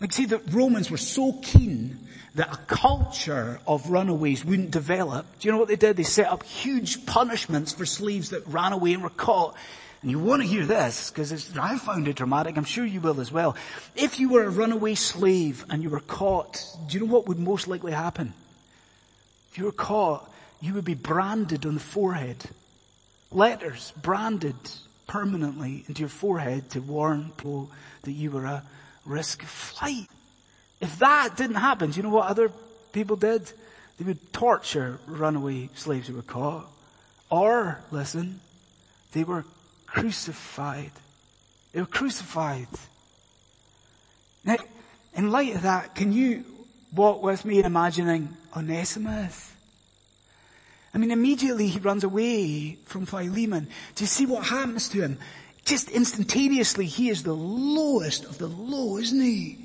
Like 0.00 0.12
see, 0.12 0.26
the 0.26 0.38
Romans 0.50 0.90
were 0.90 0.96
so 0.96 1.32
keen 1.42 1.98
that 2.34 2.52
a 2.52 2.56
culture 2.66 3.60
of 3.66 3.90
runaways 3.90 4.44
wouldn't 4.44 4.72
develop. 4.72 5.26
Do 5.38 5.48
you 5.48 5.52
know 5.52 5.58
what 5.58 5.68
they 5.68 5.76
did? 5.76 5.96
They 5.96 6.02
set 6.02 6.26
up 6.26 6.42
huge 6.42 7.06
punishments 7.06 7.72
for 7.72 7.86
slaves 7.86 8.30
that 8.30 8.46
ran 8.48 8.72
away 8.72 8.92
and 8.92 9.02
were 9.02 9.10
caught. 9.10 9.54
And 10.02 10.10
you 10.10 10.18
want 10.18 10.42
to 10.42 10.48
hear 10.48 10.66
this, 10.66 11.10
because 11.10 11.56
I 11.56 11.78
found 11.78 12.08
it 12.08 12.16
dramatic, 12.16 12.58
I'm 12.58 12.64
sure 12.64 12.84
you 12.84 13.00
will 13.00 13.20
as 13.20 13.32
well. 13.32 13.56
If 13.94 14.20
you 14.20 14.28
were 14.28 14.42
a 14.42 14.50
runaway 14.50 14.96
slave 14.96 15.64
and 15.70 15.82
you 15.82 15.88
were 15.88 16.00
caught, 16.00 16.62
do 16.88 16.98
you 16.98 17.06
know 17.06 17.12
what 17.12 17.26
would 17.28 17.38
most 17.38 17.68
likely 17.68 17.92
happen? 17.92 18.34
If 19.50 19.56
you 19.56 19.64
were 19.64 19.72
caught, 19.72 20.30
you 20.60 20.74
would 20.74 20.84
be 20.84 20.94
branded 20.94 21.64
on 21.64 21.74
the 21.74 21.80
forehead. 21.80 22.44
Letters 23.34 23.92
branded 24.00 24.54
permanently 25.08 25.84
into 25.88 26.00
your 26.00 26.08
forehead 26.08 26.70
to 26.70 26.80
warn 26.80 27.32
people 27.36 27.70
that 28.02 28.12
you 28.12 28.30
were 28.30 28.44
a 28.44 28.62
risk 29.04 29.42
of 29.42 29.48
flight. 29.48 30.06
If 30.80 31.00
that 31.00 31.36
didn't 31.36 31.56
happen, 31.56 31.90
do 31.90 31.96
you 31.96 32.04
know 32.04 32.10
what 32.10 32.28
other 32.28 32.52
people 32.92 33.16
did? 33.16 33.50
They 33.98 34.04
would 34.04 34.32
torture 34.32 35.00
runaway 35.06 35.68
slaves 35.74 36.06
who 36.06 36.14
were 36.14 36.22
caught. 36.22 36.70
Or, 37.28 37.82
listen, 37.90 38.40
they 39.12 39.24
were 39.24 39.44
crucified. 39.86 40.92
They 41.72 41.80
were 41.80 41.86
crucified. 41.86 42.68
Now, 44.44 44.56
in 45.14 45.32
light 45.32 45.56
of 45.56 45.62
that, 45.62 45.96
can 45.96 46.12
you 46.12 46.44
walk 46.94 47.22
with 47.22 47.44
me 47.44 47.58
in 47.58 47.64
imagining 47.64 48.36
Onesimus? 48.56 49.53
I 50.94 50.98
mean, 50.98 51.10
immediately 51.10 51.66
he 51.66 51.80
runs 51.80 52.04
away 52.04 52.78
from 52.84 53.04
Philemon. 53.04 53.68
Do 53.96 54.04
you 54.04 54.08
see 54.08 54.26
what 54.26 54.46
happens 54.46 54.88
to 54.90 55.02
him? 55.02 55.18
Just 55.64 55.90
instantaneously, 55.90 56.86
he 56.86 57.08
is 57.08 57.24
the 57.24 57.34
lowest 57.34 58.24
of 58.24 58.38
the 58.38 58.46
low, 58.46 58.98
isn't 58.98 59.20
he? 59.20 59.58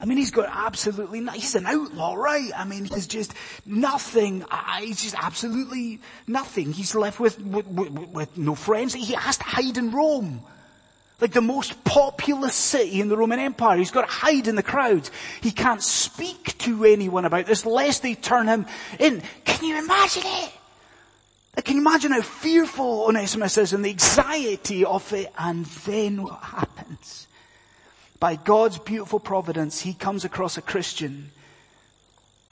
I 0.00 0.04
mean, 0.04 0.16
he's 0.18 0.30
got 0.30 0.48
absolutely, 0.50 1.20
no, 1.20 1.32
he's 1.32 1.54
an 1.54 1.66
outlaw, 1.66 2.14
right? 2.14 2.50
I 2.56 2.64
mean, 2.64 2.86
he's 2.86 3.06
just 3.06 3.34
nothing, 3.66 4.44
he's 4.80 5.02
just 5.02 5.14
absolutely 5.14 6.00
nothing. 6.26 6.72
He's 6.72 6.94
left 6.94 7.20
with, 7.20 7.40
with, 7.40 7.66
with, 7.66 7.90
with 7.90 8.38
no 8.38 8.54
friends. 8.54 8.94
He 8.94 9.12
has 9.12 9.36
to 9.38 9.44
hide 9.44 9.76
in 9.76 9.92
Rome 9.92 10.42
like 11.20 11.32
the 11.32 11.40
most 11.40 11.84
populous 11.84 12.54
city 12.54 13.00
in 13.00 13.08
the 13.08 13.16
Roman 13.16 13.38
Empire. 13.38 13.78
He's 13.78 13.92
got 13.92 14.08
to 14.08 14.12
hide 14.12 14.48
in 14.48 14.56
the 14.56 14.62
crowds. 14.62 15.12
He 15.40 15.52
can't 15.52 15.82
speak 15.82 16.58
to 16.58 16.84
anyone 16.84 17.24
about 17.24 17.46
this 17.46 17.64
lest 17.64 18.02
they 18.02 18.16
turn 18.16 18.48
him 18.48 18.66
in. 18.98 19.22
Can 19.44 19.64
you 19.64 19.78
imagine 19.78 20.24
it? 20.24 20.50
Like, 21.56 21.66
can 21.66 21.76
you 21.76 21.82
imagine 21.82 22.12
how 22.12 22.22
fearful 22.22 23.06
Onesimus 23.06 23.58
is 23.58 23.72
and 23.72 23.84
the 23.84 23.90
anxiety 23.90 24.84
of 24.84 25.12
it? 25.12 25.32
And 25.38 25.66
then 25.66 26.22
what 26.22 26.40
happens? 26.40 27.26
By 28.18 28.36
God's 28.36 28.78
beautiful 28.78 29.20
providence, 29.20 29.80
he 29.80 29.94
comes 29.94 30.24
across 30.24 30.56
a 30.56 30.62
Christian 30.62 31.30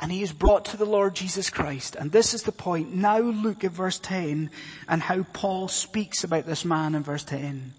and 0.00 0.10
he 0.10 0.22
is 0.22 0.32
brought 0.32 0.64
to 0.66 0.76
the 0.76 0.86
Lord 0.86 1.14
Jesus 1.14 1.50
Christ. 1.50 1.94
And 1.94 2.10
this 2.10 2.34
is 2.34 2.42
the 2.42 2.52
point. 2.52 2.94
Now 2.94 3.18
look 3.18 3.64
at 3.64 3.70
verse 3.70 3.98
10 3.98 4.50
and 4.88 5.02
how 5.02 5.22
Paul 5.32 5.68
speaks 5.68 6.24
about 6.24 6.46
this 6.46 6.64
man 6.64 6.94
in 6.94 7.02
verse 7.02 7.24
10. 7.24 7.74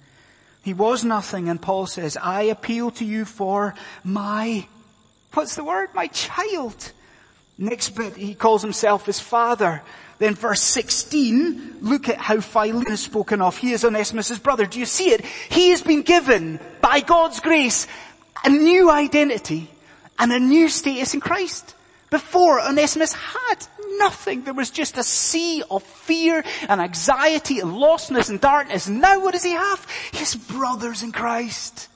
He 0.63 0.73
was 0.73 1.03
nothing 1.03 1.49
and 1.49 1.61
Paul 1.61 1.87
says, 1.87 2.17
I 2.17 2.43
appeal 2.43 2.91
to 2.91 3.05
you 3.05 3.25
for 3.25 3.73
my, 4.03 4.67
what's 5.33 5.55
the 5.55 5.63
word? 5.63 5.89
My 5.93 6.07
child. 6.07 6.91
Next 7.57 7.89
bit, 7.89 8.15
he 8.15 8.35
calls 8.35 8.61
himself 8.61 9.05
his 9.05 9.19
father. 9.19 9.83
Then 10.21 10.35
verse 10.35 10.61
16, 10.61 11.77
look 11.81 12.07
at 12.07 12.19
how 12.19 12.41
Philemon 12.41 12.91
is 12.91 12.99
spoken 12.99 13.41
of. 13.41 13.57
He 13.57 13.71
is 13.71 13.83
Onesimus' 13.83 14.37
brother. 14.37 14.67
Do 14.67 14.77
you 14.77 14.85
see 14.85 15.09
it? 15.09 15.25
He 15.25 15.69
has 15.71 15.81
been 15.81 16.03
given, 16.03 16.59
by 16.79 16.99
God's 16.99 17.39
grace, 17.39 17.87
a 18.43 18.49
new 18.49 18.91
identity 18.91 19.67
and 20.19 20.31
a 20.31 20.39
new 20.39 20.69
status 20.69 21.15
in 21.15 21.21
Christ. 21.21 21.73
Before, 22.11 22.61
Onesimus 22.61 23.13
had 23.13 23.65
nothing. 23.97 24.43
There 24.43 24.53
was 24.53 24.69
just 24.69 24.95
a 24.99 25.03
sea 25.03 25.63
of 25.71 25.81
fear 25.81 26.43
and 26.69 26.79
anxiety 26.79 27.59
and 27.59 27.71
lostness 27.71 28.29
and 28.29 28.39
darkness. 28.39 28.87
Now 28.87 29.21
what 29.21 29.31
does 29.31 29.43
he 29.43 29.53
have? 29.53 29.87
His 30.11 30.35
brothers 30.35 31.01
in 31.01 31.13
Christ. 31.13 31.87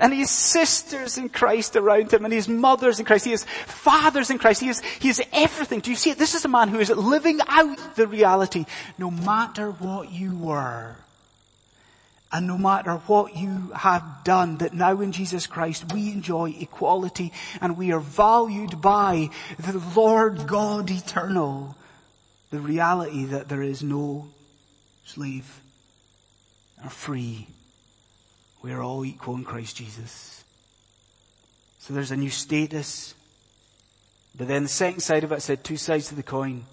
And 0.00 0.14
has 0.14 0.30
sisters 0.30 1.18
in 1.18 1.28
Christ 1.28 1.76
around 1.76 2.12
him 2.12 2.24
and 2.24 2.32
his 2.32 2.48
mothers 2.48 2.98
in 2.98 3.04
Christ. 3.04 3.26
He 3.26 3.32
has 3.32 3.44
fathers 3.44 4.30
in 4.30 4.38
Christ. 4.38 4.60
He 4.60 4.68
has, 4.68 4.80
he 4.98 5.08
has 5.08 5.20
everything. 5.32 5.80
Do 5.80 5.90
you 5.90 5.96
see 5.96 6.10
it? 6.10 6.18
This 6.18 6.34
is 6.34 6.44
a 6.44 6.48
man 6.48 6.68
who 6.68 6.80
is 6.80 6.88
living 6.90 7.38
out 7.46 7.96
the 7.96 8.06
reality 8.06 8.64
no 8.96 9.10
matter 9.10 9.70
what 9.70 10.10
you 10.10 10.36
were. 10.36 10.96
And 12.32 12.46
no 12.46 12.56
matter 12.56 12.94
what 12.94 13.36
you 13.36 13.72
have 13.74 14.04
done, 14.24 14.58
that 14.58 14.72
now 14.72 15.00
in 15.00 15.10
Jesus 15.10 15.46
Christ 15.46 15.92
we 15.92 16.12
enjoy 16.12 16.54
equality 16.58 17.32
and 17.60 17.76
we 17.76 17.92
are 17.92 18.00
valued 18.00 18.80
by 18.80 19.30
the 19.58 19.82
Lord 19.96 20.46
God 20.46 20.90
eternal. 20.90 21.76
The 22.50 22.60
reality 22.60 23.24
that 23.26 23.48
there 23.48 23.62
is 23.62 23.82
no 23.82 24.28
slave 25.04 25.60
or 26.84 26.90
free. 26.90 27.48
We 28.62 28.72
are 28.72 28.82
all 28.82 29.04
equal 29.04 29.36
in 29.36 29.44
Christ 29.44 29.76
Jesus. 29.76 30.44
So 31.78 31.94
there's 31.94 32.10
a 32.10 32.16
new 32.16 32.30
status. 32.30 33.14
But 34.36 34.48
then 34.48 34.64
the 34.64 34.68
second 34.68 35.00
side 35.00 35.24
of 35.24 35.32
it 35.32 35.42
said 35.42 35.64
two 35.64 35.76
sides 35.76 36.08
to 36.08 36.14
the 36.14 36.22
coin. 36.22 36.66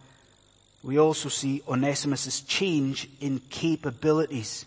We 0.83 0.99
also 0.99 1.29
see 1.29 1.63
Onesimus' 1.67 2.41
change 2.41 3.09
in 3.19 3.39
capabilities. 3.49 4.65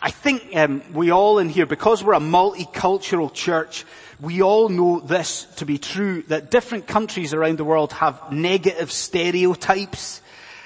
I 0.00 0.10
think 0.10 0.54
um, 0.54 0.82
we 0.92 1.10
all 1.10 1.38
in 1.38 1.48
here, 1.48 1.66
because 1.66 2.04
we're 2.04 2.14
a 2.14 2.20
multicultural 2.20 3.32
church, 3.32 3.84
we 4.20 4.42
all 4.42 4.68
know 4.68 5.00
this 5.00 5.44
to 5.56 5.66
be 5.66 5.78
true, 5.78 6.22
that 6.28 6.50
different 6.50 6.86
countries 6.86 7.32
around 7.32 7.58
the 7.58 7.64
world 7.64 7.92
have 7.92 8.30
negative 8.30 8.92
stereotypes 8.92 10.20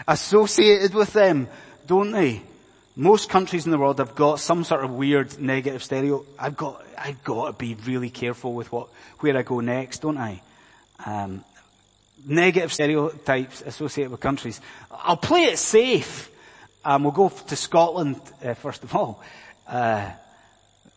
associated 0.09 0.95
with 0.95 1.13
them, 1.13 1.49
don't 1.87 2.11
they? 2.11 2.43
Most 2.97 3.31
countries 3.31 3.67
in 3.67 3.71
the 3.71 3.79
world 3.79 3.99
have 3.99 4.15
got 4.15 4.41
some 4.41 4.65
sort 4.65 4.85
of 4.85 4.91
weird 4.91 5.41
negative 5.41 5.83
stereo. 5.83 6.25
I've 6.39 6.57
got, 6.57 6.85
I've 6.99 7.23
got 7.23 7.47
to 7.47 7.53
be 7.53 7.75
really 7.87 8.11
careful 8.11 8.53
with 8.53 8.73
what, 8.73 8.89
where 9.21 9.37
I 9.37 9.43
go 9.43 9.61
next, 9.61 10.03
don't 10.03 10.19
I? 10.19 10.43
Um, 11.07 11.45
negative 12.27 12.73
stereotypes 12.73 13.63
associated 13.63 14.11
with 14.11 14.21
countries. 14.21 14.61
I'll 14.91 15.17
play 15.17 15.45
it 15.45 15.59
safe. 15.59 16.31
Um, 16.85 17.05
we'll 17.05 17.13
go 17.13 17.29
to 17.29 17.57
Scotland 17.57 18.21
uh, 18.43 18.55
first 18.55 18.83
of 18.83 18.95
all. 18.95 19.23
Uh, 19.67 20.11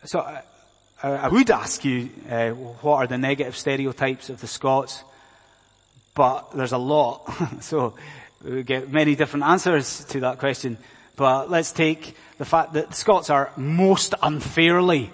so 0.04 0.20
uh, 0.20 0.42
I 1.04 1.28
would 1.28 1.52
ask 1.52 1.86
you 1.86 2.10
uh, 2.30 2.50
what 2.52 2.96
are 2.98 3.08
the 3.08 3.18
negative 3.18 3.56
stereotypes 3.56 4.30
of 4.30 4.42
the 4.42 4.48
Scots, 4.48 5.04
but 6.16 6.52
there's 6.56 6.72
a 6.72 6.78
lot. 6.78 7.32
so 7.62 7.94
we 8.44 8.64
get 8.64 8.92
many 8.92 9.16
different 9.16 9.46
answers 9.46 10.06
to 10.06 10.22
that 10.22 10.40
question. 10.40 10.78
But 11.15 11.49
let's 11.49 11.71
take 11.71 12.15
the 12.38 12.45
fact 12.45 12.73
that 12.73 12.95
Scots 12.95 13.30
are 13.30 13.52
most 13.56 14.15
unfairly 14.21 15.12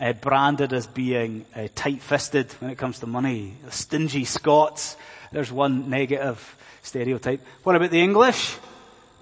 uh, 0.00 0.12
branded 0.12 0.72
as 0.72 0.86
being 0.86 1.44
uh, 1.54 1.68
tight-fisted 1.74 2.52
when 2.60 2.70
it 2.70 2.78
comes 2.78 3.00
to 3.00 3.06
money. 3.06 3.54
Stingy 3.70 4.24
Scots. 4.24 4.96
There's 5.32 5.50
one 5.50 5.90
negative 5.90 6.56
stereotype. 6.82 7.40
What 7.64 7.76
about 7.76 7.90
the 7.90 8.00
English? 8.00 8.56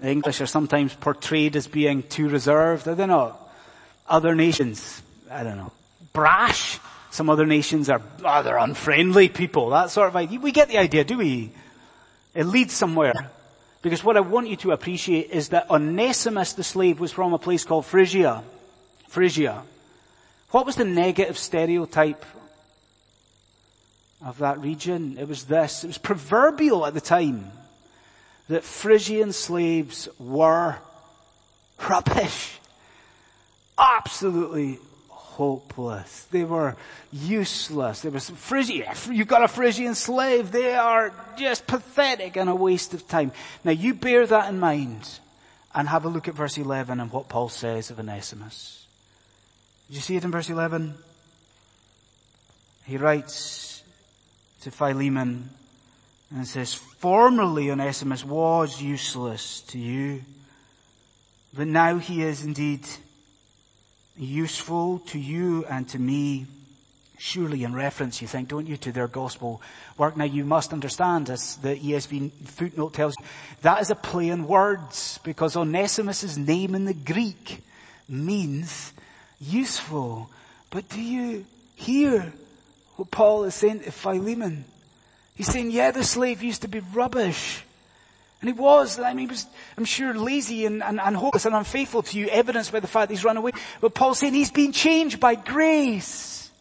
The 0.01 0.09
English 0.09 0.41
are 0.41 0.45
sometimes 0.45 0.93
portrayed 0.93 1.55
as 1.55 1.67
being 1.67 2.03
too 2.03 2.29
reserved, 2.29 2.87
are 2.87 2.95
they 2.95 3.05
not? 3.05 3.39
Other 4.07 4.35
nations, 4.35 5.01
I 5.31 5.43
don't 5.43 5.57
know, 5.57 5.71
brash. 6.11 6.79
Some 7.09 7.29
other 7.29 7.45
nations 7.45 7.89
are, 7.89 8.01
oh, 8.23 8.43
they're 8.43 8.57
unfriendly 8.57 9.29
people. 9.29 9.69
That 9.69 9.91
sort 9.91 10.09
of 10.09 10.15
idea. 10.15 10.39
We 10.39 10.51
get 10.51 10.67
the 10.67 10.77
idea, 10.77 11.03
do 11.03 11.17
we? 11.17 11.51
It 12.33 12.45
leads 12.45 12.73
somewhere. 12.73 13.31
Because 13.83 14.01
what 14.01 14.15
I 14.15 14.21
want 14.21 14.47
you 14.47 14.55
to 14.55 14.71
appreciate 14.71 15.29
is 15.29 15.49
that 15.49 15.69
Onesimus 15.69 16.53
the 16.53 16.63
slave 16.63 17.01
was 17.01 17.11
from 17.11 17.33
a 17.33 17.37
place 17.37 17.65
called 17.65 17.85
Phrygia. 17.85 18.41
Phrygia. 19.09 19.61
What 20.51 20.65
was 20.65 20.77
the 20.77 20.85
negative 20.85 21.37
stereotype 21.37 22.25
of 24.25 24.37
that 24.37 24.61
region? 24.61 25.17
It 25.19 25.27
was 25.27 25.43
this. 25.43 25.83
It 25.83 25.87
was 25.87 25.97
proverbial 25.97 26.85
at 26.85 26.93
the 26.93 27.01
time 27.01 27.51
that 28.47 28.63
Phrygian 28.63 29.33
slaves 29.33 30.07
were 30.17 30.77
rubbish. 31.89 32.57
Absolutely 33.77 34.79
hopeless. 35.33 36.25
They 36.31 36.43
were 36.43 36.75
useless. 37.11 38.01
They 38.01 38.09
were 38.09 38.19
Phrygia. 38.19 38.93
You've 39.09 39.27
got 39.27 39.43
a 39.43 39.47
Phrygian 39.47 39.95
slave. 39.95 40.51
They 40.51 40.75
are 40.75 41.11
just 41.37 41.65
pathetic 41.65 42.37
and 42.37 42.49
a 42.49 42.55
waste 42.55 42.93
of 42.93 43.07
time. 43.07 43.31
Now 43.63 43.71
you 43.71 43.93
bear 43.93 44.27
that 44.27 44.49
in 44.49 44.59
mind 44.59 45.19
and 45.73 45.89
have 45.89 46.05
a 46.05 46.09
look 46.09 46.27
at 46.27 46.35
verse 46.35 46.57
11 46.57 46.99
and 46.99 47.11
what 47.11 47.29
Paul 47.29 47.49
says 47.49 47.89
of 47.89 47.99
Onesimus. 47.99 48.85
Did 49.87 49.95
you 49.95 50.01
see 50.01 50.15
it 50.15 50.23
in 50.23 50.31
verse 50.31 50.49
11? 50.49 50.95
He 52.85 52.97
writes 52.97 53.81
to 54.61 54.71
Philemon 54.71 55.49
and 56.29 56.47
says, 56.47 56.73
formerly 56.73 57.71
Onesimus 57.71 58.23
was 58.23 58.81
useless 58.81 59.61
to 59.61 59.79
you, 59.79 60.23
but 61.53 61.67
now 61.67 61.97
he 61.97 62.23
is 62.23 62.43
indeed 62.43 62.87
useful 64.17 64.99
to 64.99 65.19
you 65.19 65.65
and 65.65 65.87
to 65.89 65.99
me. 65.99 66.45
Surely 67.17 67.63
in 67.63 67.73
reference, 67.73 68.21
you 68.21 68.27
think, 68.27 68.49
don't 68.49 68.67
you, 68.67 68.75
to 68.77 68.91
their 68.91 69.07
gospel 69.07 69.61
work. 69.97 70.17
Now 70.17 70.25
you 70.25 70.43
must 70.43 70.73
understand, 70.73 71.29
as 71.29 71.57
the 71.57 71.75
ESV 71.75 72.31
footnote 72.47 72.93
tells 72.93 73.15
you, 73.19 73.25
that 73.61 73.81
is 73.81 73.89
a 73.89 73.95
play 73.95 74.29
on 74.31 74.47
words, 74.47 75.19
because 75.23 75.55
Onesimus' 75.55 76.35
name 76.35 76.75
in 76.75 76.85
the 76.85 76.93
Greek 76.93 77.63
means 78.09 78.91
useful. 79.39 80.29
But 80.69 80.89
do 80.89 80.99
you 80.99 81.45
hear 81.75 82.33
what 82.95 83.11
Paul 83.11 83.45
is 83.45 83.55
saying 83.55 83.81
to 83.81 83.91
Philemon? 83.91 84.65
He's 85.35 85.47
saying, 85.47 85.71
yeah, 85.71 85.91
the 85.91 86.03
slave 86.03 86.43
used 86.43 86.63
to 86.63 86.67
be 86.67 86.79
rubbish. 86.79 87.63
And 88.43 88.53
he 88.53 88.59
was, 88.59 88.99
I 88.99 89.13
mean, 89.13 89.19
he 89.19 89.27
was, 89.27 89.47
I'm 89.77 89.85
sure, 89.85 90.13
lazy 90.13 90.65
and, 90.65 90.83
and, 90.83 90.99
and 90.99 91.15
hopeless 91.15 91.45
and 91.45 91.55
unfaithful 91.55 92.03
to 92.03 92.19
you, 92.19 92.27
evidenced 92.27 92.73
by 92.73 92.81
the 92.81 92.87
fact 92.87 93.07
that 93.07 93.13
he's 93.13 93.23
run 93.23 93.37
away. 93.37 93.51
But 93.79 93.93
Paul's 93.93 94.19
saying 94.19 94.33
he's 94.33 94.51
been 94.51 94.73
changed 94.73 95.21
by 95.21 95.35
grace. 95.35 96.51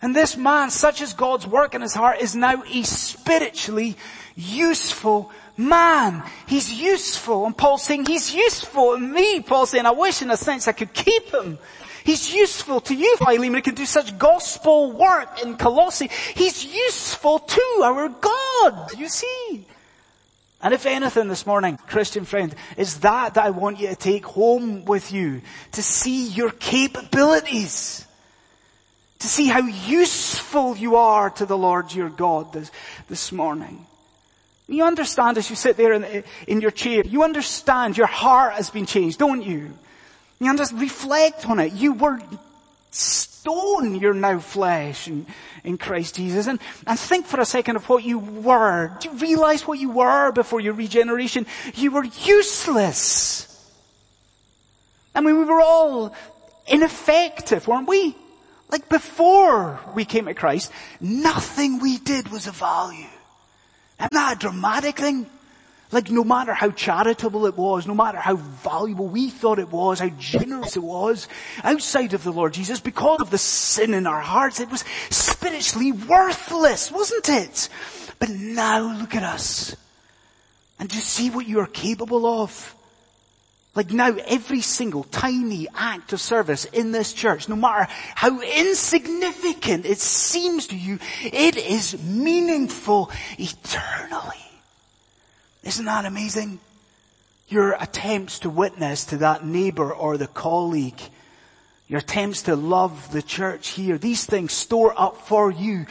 And 0.00 0.16
this 0.16 0.38
man, 0.38 0.70
such 0.70 1.02
as 1.02 1.12
God's 1.12 1.46
work 1.46 1.74
in 1.74 1.82
his 1.82 1.92
heart, 1.92 2.22
is 2.22 2.34
now 2.34 2.62
a 2.62 2.82
spiritually 2.82 3.98
useful 4.36 5.30
man. 5.58 6.22
He's 6.46 6.72
useful. 6.72 7.44
And 7.44 7.54
Paul's 7.54 7.82
saying 7.82 8.06
he's 8.06 8.34
useful 8.34 8.94
to 8.94 8.98
me. 8.98 9.40
Paul's 9.40 9.68
saying, 9.68 9.84
I 9.84 9.90
wish 9.90 10.22
in 10.22 10.30
a 10.30 10.36
sense 10.38 10.66
I 10.66 10.72
could 10.72 10.94
keep 10.94 11.30
him. 11.30 11.58
He's 12.04 12.32
useful 12.32 12.80
to 12.80 12.94
you, 12.94 13.18
Philemon, 13.18 13.56
He 13.56 13.60
can 13.60 13.74
do 13.74 13.84
such 13.84 14.16
gospel 14.16 14.92
work 14.92 15.42
in 15.42 15.58
Colossae. 15.58 16.08
He's 16.34 16.64
useful 16.64 17.40
to 17.40 17.80
our 17.84 18.08
God, 18.08 18.96
you 18.96 19.08
see. 19.08 19.66
And 20.66 20.74
if 20.74 20.84
anything 20.84 21.28
this 21.28 21.46
morning, 21.46 21.76
Christian 21.76 22.24
friend, 22.24 22.52
is 22.76 22.98
that 22.98 23.34
that 23.34 23.44
I 23.44 23.50
want 23.50 23.78
you 23.78 23.86
to 23.86 23.94
take 23.94 24.26
home 24.26 24.84
with 24.84 25.12
you, 25.12 25.42
to 25.70 25.80
see 25.80 26.26
your 26.26 26.50
capabilities, 26.50 28.04
to 29.20 29.28
see 29.28 29.46
how 29.46 29.60
useful 29.60 30.76
you 30.76 30.96
are 30.96 31.30
to 31.30 31.46
the 31.46 31.56
Lord 31.56 31.94
your 31.94 32.08
God 32.08 32.52
this, 32.52 32.72
this 33.08 33.30
morning. 33.30 33.86
You 34.66 34.82
understand 34.82 35.38
as 35.38 35.48
you 35.48 35.54
sit 35.54 35.76
there 35.76 35.92
in, 35.92 36.24
in 36.48 36.60
your 36.60 36.72
chair, 36.72 37.04
you 37.06 37.22
understand 37.22 37.96
your 37.96 38.08
heart 38.08 38.54
has 38.54 38.68
been 38.68 38.86
changed, 38.86 39.20
don't 39.20 39.42
you? 39.42 39.72
You 40.40 40.50
understand, 40.50 40.82
reflect 40.82 41.48
on 41.48 41.60
it. 41.60 41.74
You 41.74 41.92
were 41.92 42.18
stone, 43.46 43.94
you're 43.94 44.14
now 44.14 44.38
flesh 44.38 45.06
in, 45.06 45.26
in 45.62 45.78
Christ 45.78 46.16
Jesus. 46.16 46.46
And, 46.46 46.58
and 46.86 46.98
think 46.98 47.26
for 47.26 47.40
a 47.40 47.44
second 47.44 47.76
of 47.76 47.88
what 47.88 48.04
you 48.04 48.18
were. 48.18 48.96
Do 49.00 49.10
you 49.10 49.16
realize 49.16 49.66
what 49.66 49.78
you 49.78 49.90
were 49.90 50.32
before 50.32 50.60
your 50.60 50.74
regeneration? 50.74 51.46
You 51.74 51.92
were 51.92 52.04
useless. 52.04 53.52
I 55.14 55.20
mean, 55.20 55.38
we 55.38 55.44
were 55.44 55.60
all 55.60 56.14
ineffective, 56.66 57.66
weren't 57.68 57.88
we? 57.88 58.16
Like 58.68 58.88
before 58.88 59.78
we 59.94 60.04
came 60.04 60.26
to 60.26 60.34
Christ, 60.34 60.72
nothing 61.00 61.78
we 61.78 61.98
did 61.98 62.28
was 62.32 62.48
of 62.48 62.56
value. 62.56 63.06
Isn't 64.00 64.12
that 64.12 64.36
a 64.36 64.38
dramatic 64.38 64.98
thing? 64.98 65.26
Like 65.92 66.10
no 66.10 66.24
matter 66.24 66.52
how 66.52 66.70
charitable 66.70 67.46
it 67.46 67.56
was, 67.56 67.86
no 67.86 67.94
matter 67.94 68.18
how 68.18 68.36
valuable 68.36 69.06
we 69.06 69.30
thought 69.30 69.60
it 69.60 69.70
was, 69.70 70.00
how 70.00 70.08
generous 70.18 70.76
it 70.76 70.82
was, 70.82 71.28
outside 71.62 72.12
of 72.12 72.24
the 72.24 72.32
Lord 72.32 72.54
Jesus, 72.54 72.80
because 72.80 73.20
of 73.20 73.30
the 73.30 73.38
sin 73.38 73.94
in 73.94 74.06
our 74.06 74.20
hearts, 74.20 74.58
it 74.58 74.70
was 74.70 74.84
spiritually 75.10 75.92
worthless, 75.92 76.90
wasn't 76.90 77.28
it? 77.28 77.68
But 78.18 78.30
now 78.30 78.98
look 78.98 79.14
at 79.14 79.22
us. 79.22 79.76
And 80.78 80.90
just 80.90 81.08
see 81.08 81.30
what 81.30 81.46
you 81.46 81.60
are 81.60 81.66
capable 81.66 82.26
of. 82.26 82.74
Like 83.76 83.92
now 83.92 84.16
every 84.26 84.62
single 84.62 85.04
tiny 85.04 85.68
act 85.74 86.12
of 86.14 86.20
service 86.20 86.64
in 86.64 86.92
this 86.92 87.12
church, 87.12 87.48
no 87.48 87.56
matter 87.56 87.86
how 88.14 88.40
insignificant 88.40 89.84
it 89.84 89.98
seems 89.98 90.66
to 90.68 90.76
you, 90.76 90.98
it 91.22 91.56
is 91.56 92.02
meaningful 92.02 93.10
eternally. 93.38 94.45
Isn't 95.66 95.86
that 95.86 96.04
amazing? 96.04 96.60
Your 97.48 97.72
attempts 97.72 98.38
to 98.40 98.50
witness 98.50 99.06
to 99.06 99.18
that 99.18 99.44
neighbor 99.44 99.92
or 99.92 100.16
the 100.16 100.28
colleague, 100.28 101.00
your 101.88 101.98
attempts 101.98 102.42
to 102.42 102.54
love 102.54 103.10
the 103.10 103.22
church 103.22 103.70
here, 103.70 103.98
these 103.98 104.24
things 104.24 104.52
store 104.52 104.94
up 104.96 105.16
for 105.22 105.50
you 105.50 105.86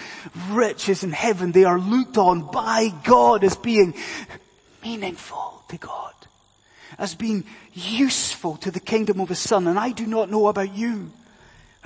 riches 0.49 1.03
in 1.03 1.11
heaven. 1.11 1.51
They 1.51 1.65
are 1.65 1.79
looked 1.79 2.17
on 2.17 2.49
by 2.51 2.89
God 3.03 3.43
as 3.43 3.57
being 3.57 3.93
meaningful 4.81 5.63
to 5.67 5.77
God, 5.77 6.13
as 6.97 7.13
being 7.13 7.43
useful 7.73 8.55
to 8.57 8.71
the 8.71 8.79
kingdom 8.79 9.19
of 9.19 9.27
His 9.27 9.39
Son. 9.39 9.67
And 9.67 9.77
I 9.77 9.91
do 9.91 10.05
not 10.05 10.31
know 10.31 10.47
about 10.47 10.73
you. 10.73 11.11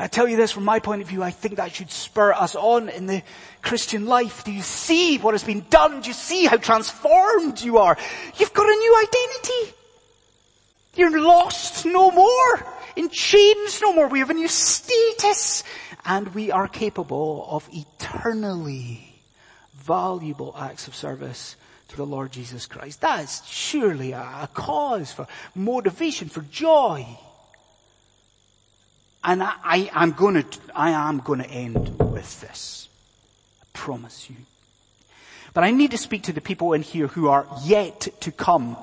I 0.01 0.07
tell 0.07 0.29
you 0.29 0.37
this 0.37 0.51
from 0.51 0.63
my 0.63 0.79
point 0.79 1.01
of 1.01 1.09
view, 1.09 1.21
I 1.21 1.31
think 1.31 1.57
that 1.57 1.73
should 1.73 1.91
spur 1.91 2.31
us 2.31 2.55
on 2.55 2.87
in 2.87 3.05
the 3.05 3.21
Christian 3.61 4.05
life. 4.05 4.45
Do 4.45 4.51
you 4.53 4.61
see 4.61 5.17
what 5.17 5.33
has 5.33 5.43
been 5.43 5.65
done? 5.69 5.99
Do 5.99 6.07
you 6.07 6.13
see 6.13 6.45
how 6.45 6.55
transformed 6.55 7.59
you 7.59 7.79
are? 7.79 7.97
You've 8.37 8.53
got 8.53 8.65
a 8.65 8.75
new 8.75 9.05
identity. 9.05 9.75
You're 10.95 11.21
lost 11.21 11.85
no 11.85 12.11
more. 12.11 12.65
In 12.95 13.09
chains 13.09 13.81
no 13.81 13.93
more. 13.93 14.07
We 14.07 14.19
have 14.19 14.29
a 14.29 14.33
new 14.33 14.47
status. 14.47 15.65
And 16.05 16.33
we 16.33 16.49
are 16.49 16.69
capable 16.69 17.45
of 17.49 17.67
eternally 17.73 19.21
valuable 19.73 20.55
acts 20.57 20.87
of 20.87 20.95
service 20.95 21.57
to 21.89 21.97
the 21.97 22.05
Lord 22.05 22.31
Jesus 22.31 22.67
Christ. 22.67 23.01
That 23.01 23.25
is 23.25 23.41
surely 23.45 24.13
a 24.13 24.49
cause 24.53 25.11
for 25.11 25.27
motivation, 25.53 26.29
for 26.29 26.41
joy. 26.41 27.05
And 29.23 29.43
I, 29.43 29.53
I, 29.63 29.89
I'm 29.93 30.11
gonna, 30.11 30.45
I 30.75 30.91
am 30.91 31.19
gonna 31.19 31.43
end 31.43 31.99
with 31.99 32.41
this. 32.41 32.89
I 33.61 33.65
promise 33.73 34.29
you. 34.29 34.37
But 35.53 35.63
I 35.63 35.71
need 35.71 35.91
to 35.91 35.97
speak 35.97 36.23
to 36.23 36.33
the 36.33 36.41
people 36.41 36.73
in 36.73 36.81
here 36.81 37.07
who 37.07 37.27
are 37.27 37.47
yet 37.63 38.07
to 38.21 38.31
come 38.31 38.77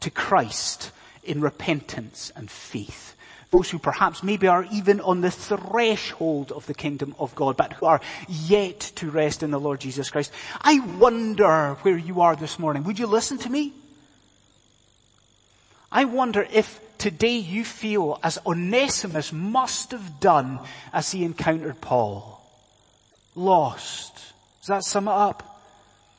to 0.00 0.10
Christ 0.10 0.90
in 1.22 1.40
repentance 1.40 2.32
and 2.34 2.50
faith. 2.50 3.16
Those 3.50 3.70
who 3.70 3.78
perhaps 3.78 4.22
maybe 4.22 4.46
are 4.46 4.66
even 4.70 5.00
on 5.00 5.22
the 5.22 5.30
threshold 5.30 6.52
of 6.52 6.66
the 6.66 6.74
kingdom 6.74 7.16
of 7.18 7.34
God, 7.34 7.56
but 7.56 7.72
who 7.74 7.86
are 7.86 8.00
yet 8.28 8.78
to 8.96 9.10
rest 9.10 9.42
in 9.42 9.50
the 9.50 9.58
Lord 9.58 9.80
Jesus 9.80 10.10
Christ. 10.10 10.32
I 10.60 10.78
wonder 10.98 11.74
where 11.82 11.98
you 11.98 12.20
are 12.20 12.36
this 12.36 12.58
morning. 12.58 12.84
Would 12.84 12.98
you 12.98 13.06
listen 13.06 13.38
to 13.38 13.50
me? 13.50 13.72
I 15.90 16.04
wonder 16.04 16.46
if 16.52 16.80
today 17.00 17.38
you 17.38 17.64
feel 17.64 18.20
as 18.22 18.38
Onesimus 18.46 19.32
must 19.32 19.90
have 19.90 20.20
done 20.20 20.60
as 20.92 21.10
he 21.10 21.24
encountered 21.24 21.80
Paul. 21.80 22.40
Lost. 23.34 24.14
Does 24.60 24.68
that 24.68 24.84
sum 24.84 25.08
it 25.08 25.12
up? 25.12 25.62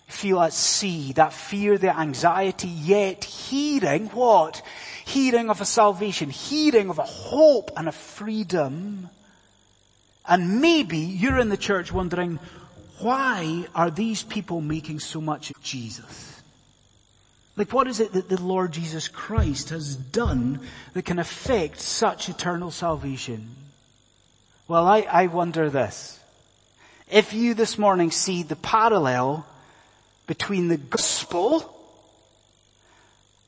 Feel 0.07 0.41
at 0.41 0.51
sea, 0.51 1.13
that 1.13 1.31
fear, 1.31 1.77
the 1.77 1.97
anxiety, 1.97 2.67
yet 2.67 3.23
hearing 3.23 4.07
what? 4.07 4.61
Hearing 5.05 5.49
of 5.49 5.61
a 5.61 5.65
salvation, 5.65 6.29
hearing 6.29 6.89
of 6.89 6.99
a 6.99 7.03
hope 7.03 7.71
and 7.77 7.87
a 7.87 7.93
freedom. 7.93 9.09
And 10.27 10.61
maybe 10.61 10.97
you're 10.97 11.39
in 11.39 11.49
the 11.49 11.57
church 11.57 11.93
wondering, 11.93 12.39
why 12.99 13.67
are 13.73 13.91
these 13.91 14.23
people 14.23 14.61
making 14.61 14.99
so 14.99 15.21
much 15.21 15.51
of 15.51 15.61
Jesus? 15.61 16.40
Like 17.55 17.73
what 17.73 17.87
is 17.87 17.99
it 17.99 18.13
that 18.13 18.29
the 18.29 18.41
Lord 18.41 18.71
Jesus 18.71 19.07
Christ 19.07 19.69
has 19.69 19.95
done 19.95 20.61
that 20.93 21.05
can 21.05 21.19
affect 21.19 21.79
such 21.79 22.29
eternal 22.29 22.71
salvation? 22.71 23.55
Well, 24.67 24.87
I, 24.87 25.01
I 25.01 25.27
wonder 25.27 25.69
this. 25.69 26.19
If 27.09 27.33
you 27.33 27.53
this 27.53 27.77
morning 27.77 28.09
see 28.09 28.43
the 28.43 28.55
parallel 28.55 29.45
between 30.27 30.69
the 30.69 30.77
gospel 30.77 31.77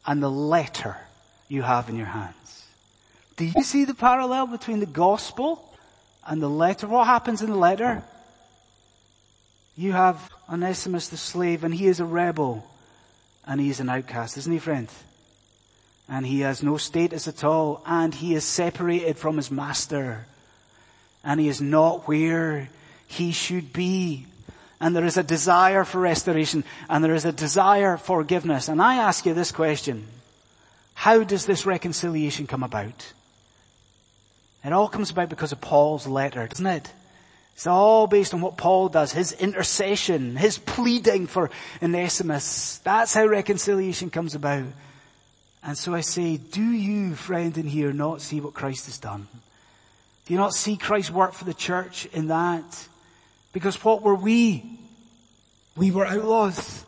and 0.05 0.21
the 0.21 0.29
letter 0.29 0.97
you 1.47 1.61
have 1.61 1.87
in 1.87 1.95
your 1.95 2.07
hands. 2.07 2.65
Do 3.37 3.45
you 3.45 3.63
see 3.63 3.85
the 3.85 3.93
parallel 3.93 4.47
between 4.47 4.81
the 4.81 4.85
gospel 4.85 5.73
and 6.27 6.41
the 6.41 6.49
letter? 6.49 6.87
What 6.87 7.07
happens 7.07 7.41
in 7.41 7.49
the 7.51 7.57
letter? 7.57 8.03
You 9.77 9.93
have 9.93 10.29
Onesimus 10.51 11.07
the 11.07 11.17
slave 11.17 11.63
and 11.63 11.73
he 11.73 11.87
is 11.87 12.01
a 12.01 12.05
rebel 12.05 12.67
and 13.45 13.59
he 13.59 13.69
is 13.69 13.79
an 13.79 13.89
outcast, 13.89 14.37
isn't 14.37 14.51
he 14.51 14.59
friend? 14.59 14.89
And 16.07 16.25
he 16.25 16.41
has 16.41 16.61
no 16.61 16.77
status 16.77 17.27
at 17.27 17.43
all 17.43 17.81
and 17.85 18.13
he 18.13 18.35
is 18.35 18.43
separated 18.43 19.17
from 19.17 19.37
his 19.37 19.49
master 19.49 20.27
and 21.23 21.39
he 21.39 21.47
is 21.47 21.61
not 21.61 22.07
where 22.07 22.69
he 23.07 23.31
should 23.31 23.71
be. 23.73 24.27
And 24.79 24.95
there 24.95 25.05
is 25.05 25.17
a 25.17 25.23
desire 25.23 25.85
for 25.85 25.99
restoration 25.99 26.65
and 26.89 27.03
there 27.03 27.15
is 27.15 27.25
a 27.25 27.31
desire 27.31 27.95
for 27.97 28.21
forgiveness. 28.21 28.67
And 28.67 28.81
I 28.81 28.95
ask 28.95 29.25
you 29.25 29.33
this 29.33 29.51
question. 29.51 30.07
How 30.93 31.23
does 31.23 31.45
this 31.45 31.65
reconciliation 31.65 32.47
come 32.47 32.63
about? 32.63 33.13
It 34.63 34.73
all 34.73 34.87
comes 34.87 35.09
about 35.09 35.29
because 35.29 35.51
of 35.51 35.61
Paul's 35.61 36.07
letter, 36.07 36.47
doesn't 36.47 36.65
it? 36.65 36.91
It's 37.53 37.67
all 37.67 38.07
based 38.07 38.33
on 38.33 38.41
what 38.41 38.57
Paul 38.57 38.89
does, 38.89 39.11
his 39.11 39.31
intercession, 39.31 40.35
his 40.35 40.57
pleading 40.57 41.27
for 41.27 41.51
Onesimus. 41.81 42.79
That's 42.79 43.13
how 43.13 43.25
reconciliation 43.25 44.09
comes 44.09 44.33
about. 44.33 44.65
And 45.63 45.77
so 45.77 45.93
I 45.93 46.01
say, 46.01 46.37
do 46.37 46.63
you, 46.63 47.15
friend 47.15 47.57
in 47.57 47.67
here, 47.67 47.93
not 47.93 48.21
see 48.21 48.41
what 48.41 48.53
Christ 48.53 48.87
has 48.87 48.97
done? 48.97 49.27
Do 50.25 50.33
you 50.33 50.39
not 50.39 50.53
see 50.53 50.77
Christ's 50.77 51.11
work 51.11 51.33
for 51.33 51.45
the 51.45 51.53
church 51.53 52.05
in 52.07 52.27
that? 52.27 52.87
Because 53.53 53.81
what 53.83 54.01
were 54.01 54.15
we? 54.15 54.63
We 55.77 55.91
were 55.91 56.05
outlaws. 56.05 56.83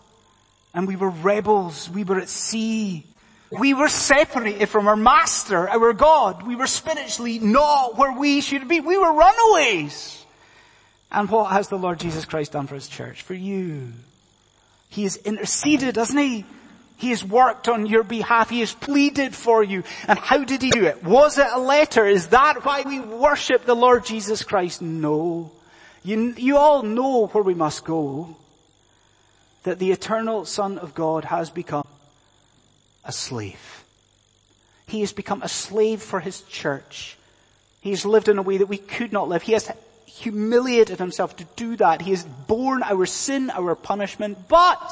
And 0.73 0.87
we 0.87 0.95
were 0.95 1.09
rebels. 1.09 1.89
We 1.89 2.03
were 2.03 2.19
at 2.19 2.27
sea. 2.27 3.05
We 3.51 3.73
were 3.73 3.87
separated 3.87 4.67
from 4.67 4.87
our 4.87 4.95
master, 4.95 5.69
our 5.69 5.93
God. 5.93 6.45
We 6.45 6.55
were 6.55 6.67
spiritually 6.67 7.39
not 7.39 7.97
where 7.97 8.11
we 8.11 8.41
should 8.41 8.67
be. 8.67 8.79
We 8.79 8.97
were 8.97 9.13
runaways. 9.13 10.24
And 11.15 11.29
what 11.29 11.51
has 11.51 11.69
the 11.69 11.77
Lord 11.77 12.01
Jesus 12.01 12.25
Christ 12.25 12.51
done 12.51 12.67
for 12.67 12.75
his 12.75 12.89
church? 12.89 13.21
For 13.21 13.33
you. 13.33 13.93
He 14.89 15.03
has 15.03 15.15
interceded, 15.15 15.95
hasn't 15.95 16.19
he? 16.19 16.45
He 16.97 17.11
has 17.11 17.23
worked 17.23 17.69
on 17.69 17.85
your 17.85 18.03
behalf. 18.03 18.49
He 18.49 18.59
has 18.59 18.73
pleaded 18.73 19.33
for 19.33 19.63
you. 19.63 19.83
And 20.09 20.19
how 20.19 20.43
did 20.43 20.61
he 20.61 20.71
do 20.71 20.83
it? 20.83 21.03
Was 21.05 21.37
it 21.37 21.47
a 21.49 21.59
letter? 21.59 22.05
Is 22.05 22.27
that 22.27 22.65
why 22.65 22.83
we 22.85 22.99
worship 22.99 23.65
the 23.65 23.75
Lord 23.75 24.05
Jesus 24.05 24.43
Christ? 24.43 24.81
No. 24.81 25.51
You, 26.03 26.33
you 26.35 26.57
all 26.57 26.83
know 26.83 27.27
where 27.27 27.43
we 27.43 27.53
must 27.53 27.85
go. 27.85 28.35
That 29.63 29.79
the 29.79 29.91
eternal 29.91 30.43
Son 30.43 30.77
of 30.77 30.93
God 30.93 31.23
has 31.23 31.49
become 31.49 31.87
a 33.05 33.13
slave. 33.13 33.85
He 34.85 34.99
has 34.99 35.13
become 35.13 35.41
a 35.41 35.47
slave 35.47 36.01
for 36.01 36.19
his 36.19 36.41
church. 36.41 37.17
He 37.79 37.91
has 37.91 38.05
lived 38.05 38.27
in 38.27 38.37
a 38.37 38.41
way 38.41 38.57
that 38.57 38.65
we 38.65 38.77
could 38.77 39.13
not 39.13 39.29
live. 39.29 39.43
He 39.43 39.53
has 39.53 39.71
humiliated 40.19 40.99
himself 40.99 41.35
to 41.37 41.45
do 41.55 41.75
that. 41.77 42.01
He 42.01 42.11
has 42.11 42.23
borne 42.23 42.83
our 42.83 43.05
sin, 43.05 43.49
our 43.49 43.75
punishment, 43.75 44.47
but 44.47 44.91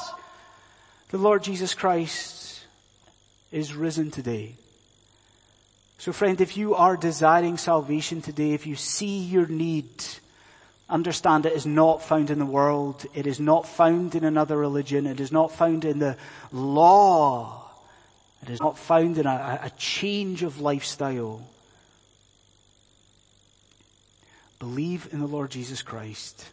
the 1.10 1.18
Lord 1.18 1.44
Jesus 1.44 1.74
Christ 1.74 2.66
is 3.52 3.74
risen 3.74 4.12
today. 4.12 4.56
So 5.98 6.12
friend, 6.12 6.42
if 6.42 6.58
you 6.58 6.76
are 6.76 6.98
desiring 6.98 7.58
salvation 7.58 8.22
today, 8.22 8.52
if 8.52 8.68
you 8.68 8.76
see 8.76 9.20
your 9.20 9.48
need, 9.48 9.88
understand 10.90 11.46
it 11.46 11.54
is 11.54 11.66
not 11.66 12.04
found 12.04 12.30
in 12.30 12.40
the 12.40 12.46
world. 12.46 13.06
It 13.14 13.26
is 13.26 13.40
not 13.40 13.66
found 13.66 14.16
in 14.16 14.26
another 14.26 14.58
religion. 14.58 15.08
It 15.08 15.22
is 15.22 15.32
not 15.32 15.54
found 15.54 15.86
in 15.86 16.00
the 16.00 16.18
law. 16.52 17.70
It 18.42 18.50
is 18.50 18.60
not 18.60 18.78
found 18.78 19.18
in 19.18 19.26
a, 19.26 19.60
a 19.64 19.72
change 19.78 20.44
of 20.44 20.60
lifestyle. 20.60 21.42
Believe 24.64 25.10
in 25.12 25.20
the 25.20 25.28
Lord 25.28 25.52
Jesus 25.52 25.82
Christ. 25.82 26.46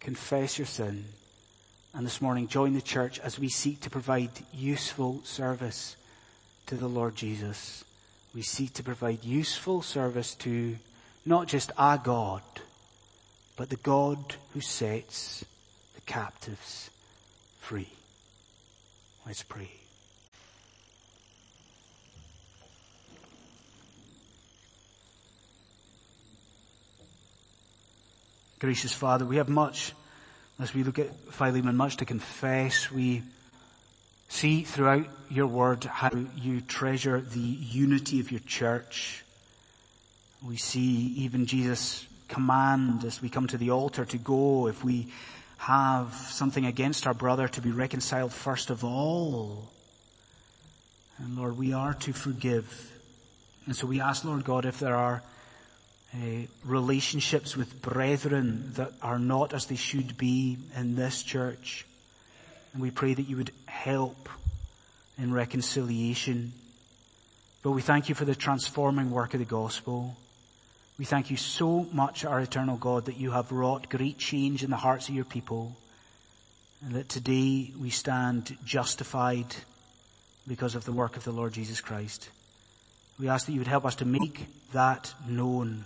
Confess 0.00 0.58
your 0.58 0.64
sin. 0.64 1.04
And 1.92 2.06
this 2.06 2.22
morning 2.22 2.48
join 2.48 2.72
the 2.72 2.80
church 2.80 3.20
as 3.20 3.38
we 3.38 3.50
seek 3.50 3.80
to 3.82 3.90
provide 3.90 4.30
useful 4.50 5.20
service 5.24 5.96
to 6.68 6.74
the 6.74 6.88
Lord 6.88 7.16
Jesus. 7.16 7.84
We 8.34 8.40
seek 8.40 8.72
to 8.74 8.82
provide 8.82 9.26
useful 9.26 9.82
service 9.82 10.34
to 10.36 10.78
not 11.26 11.48
just 11.48 11.70
our 11.76 11.98
God, 11.98 12.40
but 13.58 13.68
the 13.68 13.76
God 13.76 14.36
who 14.54 14.62
sets 14.62 15.44
the 15.96 16.00
captives 16.06 16.88
free. 17.60 17.92
Let's 19.26 19.42
pray. 19.42 19.77
Gracious 28.58 28.92
Father, 28.92 29.24
we 29.24 29.36
have 29.36 29.48
much, 29.48 29.92
as 30.58 30.74
we 30.74 30.82
look 30.82 30.98
at 30.98 31.14
Philemon, 31.32 31.76
much 31.76 31.98
to 31.98 32.04
confess. 32.04 32.90
We 32.90 33.22
see 34.28 34.64
throughout 34.64 35.06
your 35.30 35.46
word 35.46 35.84
how 35.84 36.10
you 36.36 36.60
treasure 36.60 37.20
the 37.20 37.38
unity 37.38 38.18
of 38.18 38.32
your 38.32 38.40
church. 38.40 39.24
We 40.44 40.56
see 40.56 41.14
even 41.18 41.46
Jesus 41.46 42.04
command 42.26 43.04
as 43.04 43.22
we 43.22 43.28
come 43.28 43.46
to 43.46 43.58
the 43.58 43.70
altar 43.70 44.04
to 44.04 44.18
go 44.18 44.66
if 44.66 44.82
we 44.82 45.06
have 45.58 46.12
something 46.14 46.66
against 46.66 47.06
our 47.06 47.14
brother 47.14 47.46
to 47.46 47.60
be 47.60 47.70
reconciled 47.70 48.32
first 48.32 48.70
of 48.70 48.82
all. 48.84 49.70
And 51.18 51.36
Lord, 51.36 51.56
we 51.56 51.72
are 51.72 51.94
to 51.94 52.12
forgive. 52.12 52.92
And 53.66 53.76
so 53.76 53.86
we 53.86 54.00
ask, 54.00 54.24
Lord 54.24 54.44
God, 54.44 54.64
if 54.64 54.80
there 54.80 54.96
are 54.96 55.22
uh, 56.14 56.46
relationships 56.64 57.56
with 57.56 57.82
brethren 57.82 58.72
that 58.74 58.92
are 59.02 59.18
not 59.18 59.52
as 59.52 59.66
they 59.66 59.76
should 59.76 60.16
be 60.16 60.56
in 60.76 60.96
this 60.96 61.22
church. 61.22 61.86
And 62.72 62.82
we 62.82 62.90
pray 62.90 63.14
that 63.14 63.28
you 63.28 63.36
would 63.36 63.52
help 63.66 64.28
in 65.18 65.32
reconciliation. 65.32 66.52
But 67.62 67.72
we 67.72 67.82
thank 67.82 68.08
you 68.08 68.14
for 68.14 68.24
the 68.24 68.34
transforming 68.34 69.10
work 69.10 69.34
of 69.34 69.40
the 69.40 69.46
gospel. 69.46 70.16
We 70.98 71.04
thank 71.04 71.30
you 71.30 71.36
so 71.36 71.86
much, 71.92 72.24
our 72.24 72.40
eternal 72.40 72.76
God, 72.76 73.06
that 73.06 73.16
you 73.16 73.32
have 73.32 73.52
wrought 73.52 73.88
great 73.88 74.18
change 74.18 74.64
in 74.64 74.70
the 74.70 74.76
hearts 74.76 75.08
of 75.08 75.14
your 75.14 75.24
people 75.24 75.76
and 76.84 76.94
that 76.94 77.08
today 77.08 77.72
we 77.78 77.90
stand 77.90 78.56
justified 78.64 79.56
because 80.46 80.74
of 80.74 80.84
the 80.84 80.92
work 80.92 81.16
of 81.16 81.24
the 81.24 81.32
Lord 81.32 81.52
Jesus 81.52 81.80
Christ. 81.80 82.30
We 83.18 83.28
ask 83.28 83.46
that 83.46 83.52
you 83.52 83.58
would 83.58 83.66
help 83.66 83.84
us 83.84 83.96
to 83.96 84.04
make 84.04 84.46
that 84.72 85.12
known 85.26 85.84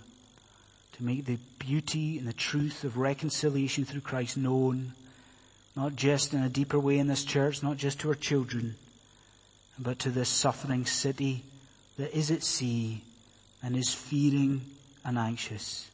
to 0.93 1.03
make 1.03 1.25
the 1.25 1.39
beauty 1.59 2.17
and 2.17 2.27
the 2.27 2.33
truth 2.33 2.83
of 2.83 2.97
reconciliation 2.97 3.85
through 3.85 4.01
Christ 4.01 4.37
known, 4.37 4.93
not 5.75 5.95
just 5.95 6.33
in 6.33 6.43
a 6.43 6.49
deeper 6.49 6.79
way 6.79 6.99
in 6.99 7.07
this 7.07 7.23
church, 7.23 7.63
not 7.63 7.77
just 7.77 7.99
to 8.01 8.09
our 8.09 8.15
children, 8.15 8.75
but 9.79 9.99
to 9.99 10.09
this 10.09 10.29
suffering 10.29 10.85
city 10.85 11.43
that 11.97 12.15
is 12.15 12.29
at 12.31 12.43
sea 12.43 13.01
and 13.61 13.75
is 13.75 13.93
fearing 13.93 14.61
and 15.03 15.17
anxious. 15.17 15.89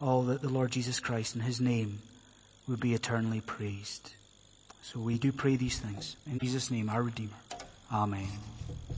All 0.00 0.22
that 0.22 0.40
the 0.40 0.48
Lord 0.48 0.70
Jesus 0.70 1.00
Christ 1.00 1.34
in 1.34 1.42
His 1.42 1.60
name 1.60 2.00
would 2.66 2.80
be 2.80 2.94
eternally 2.94 3.40
praised. 3.40 4.12
So 4.82 5.00
we 5.00 5.18
do 5.18 5.32
pray 5.32 5.56
these 5.56 5.78
things 5.78 6.16
in 6.30 6.38
Jesus' 6.38 6.70
name, 6.70 6.88
our 6.88 7.02
Redeemer. 7.02 7.36
Amen. 7.92 8.28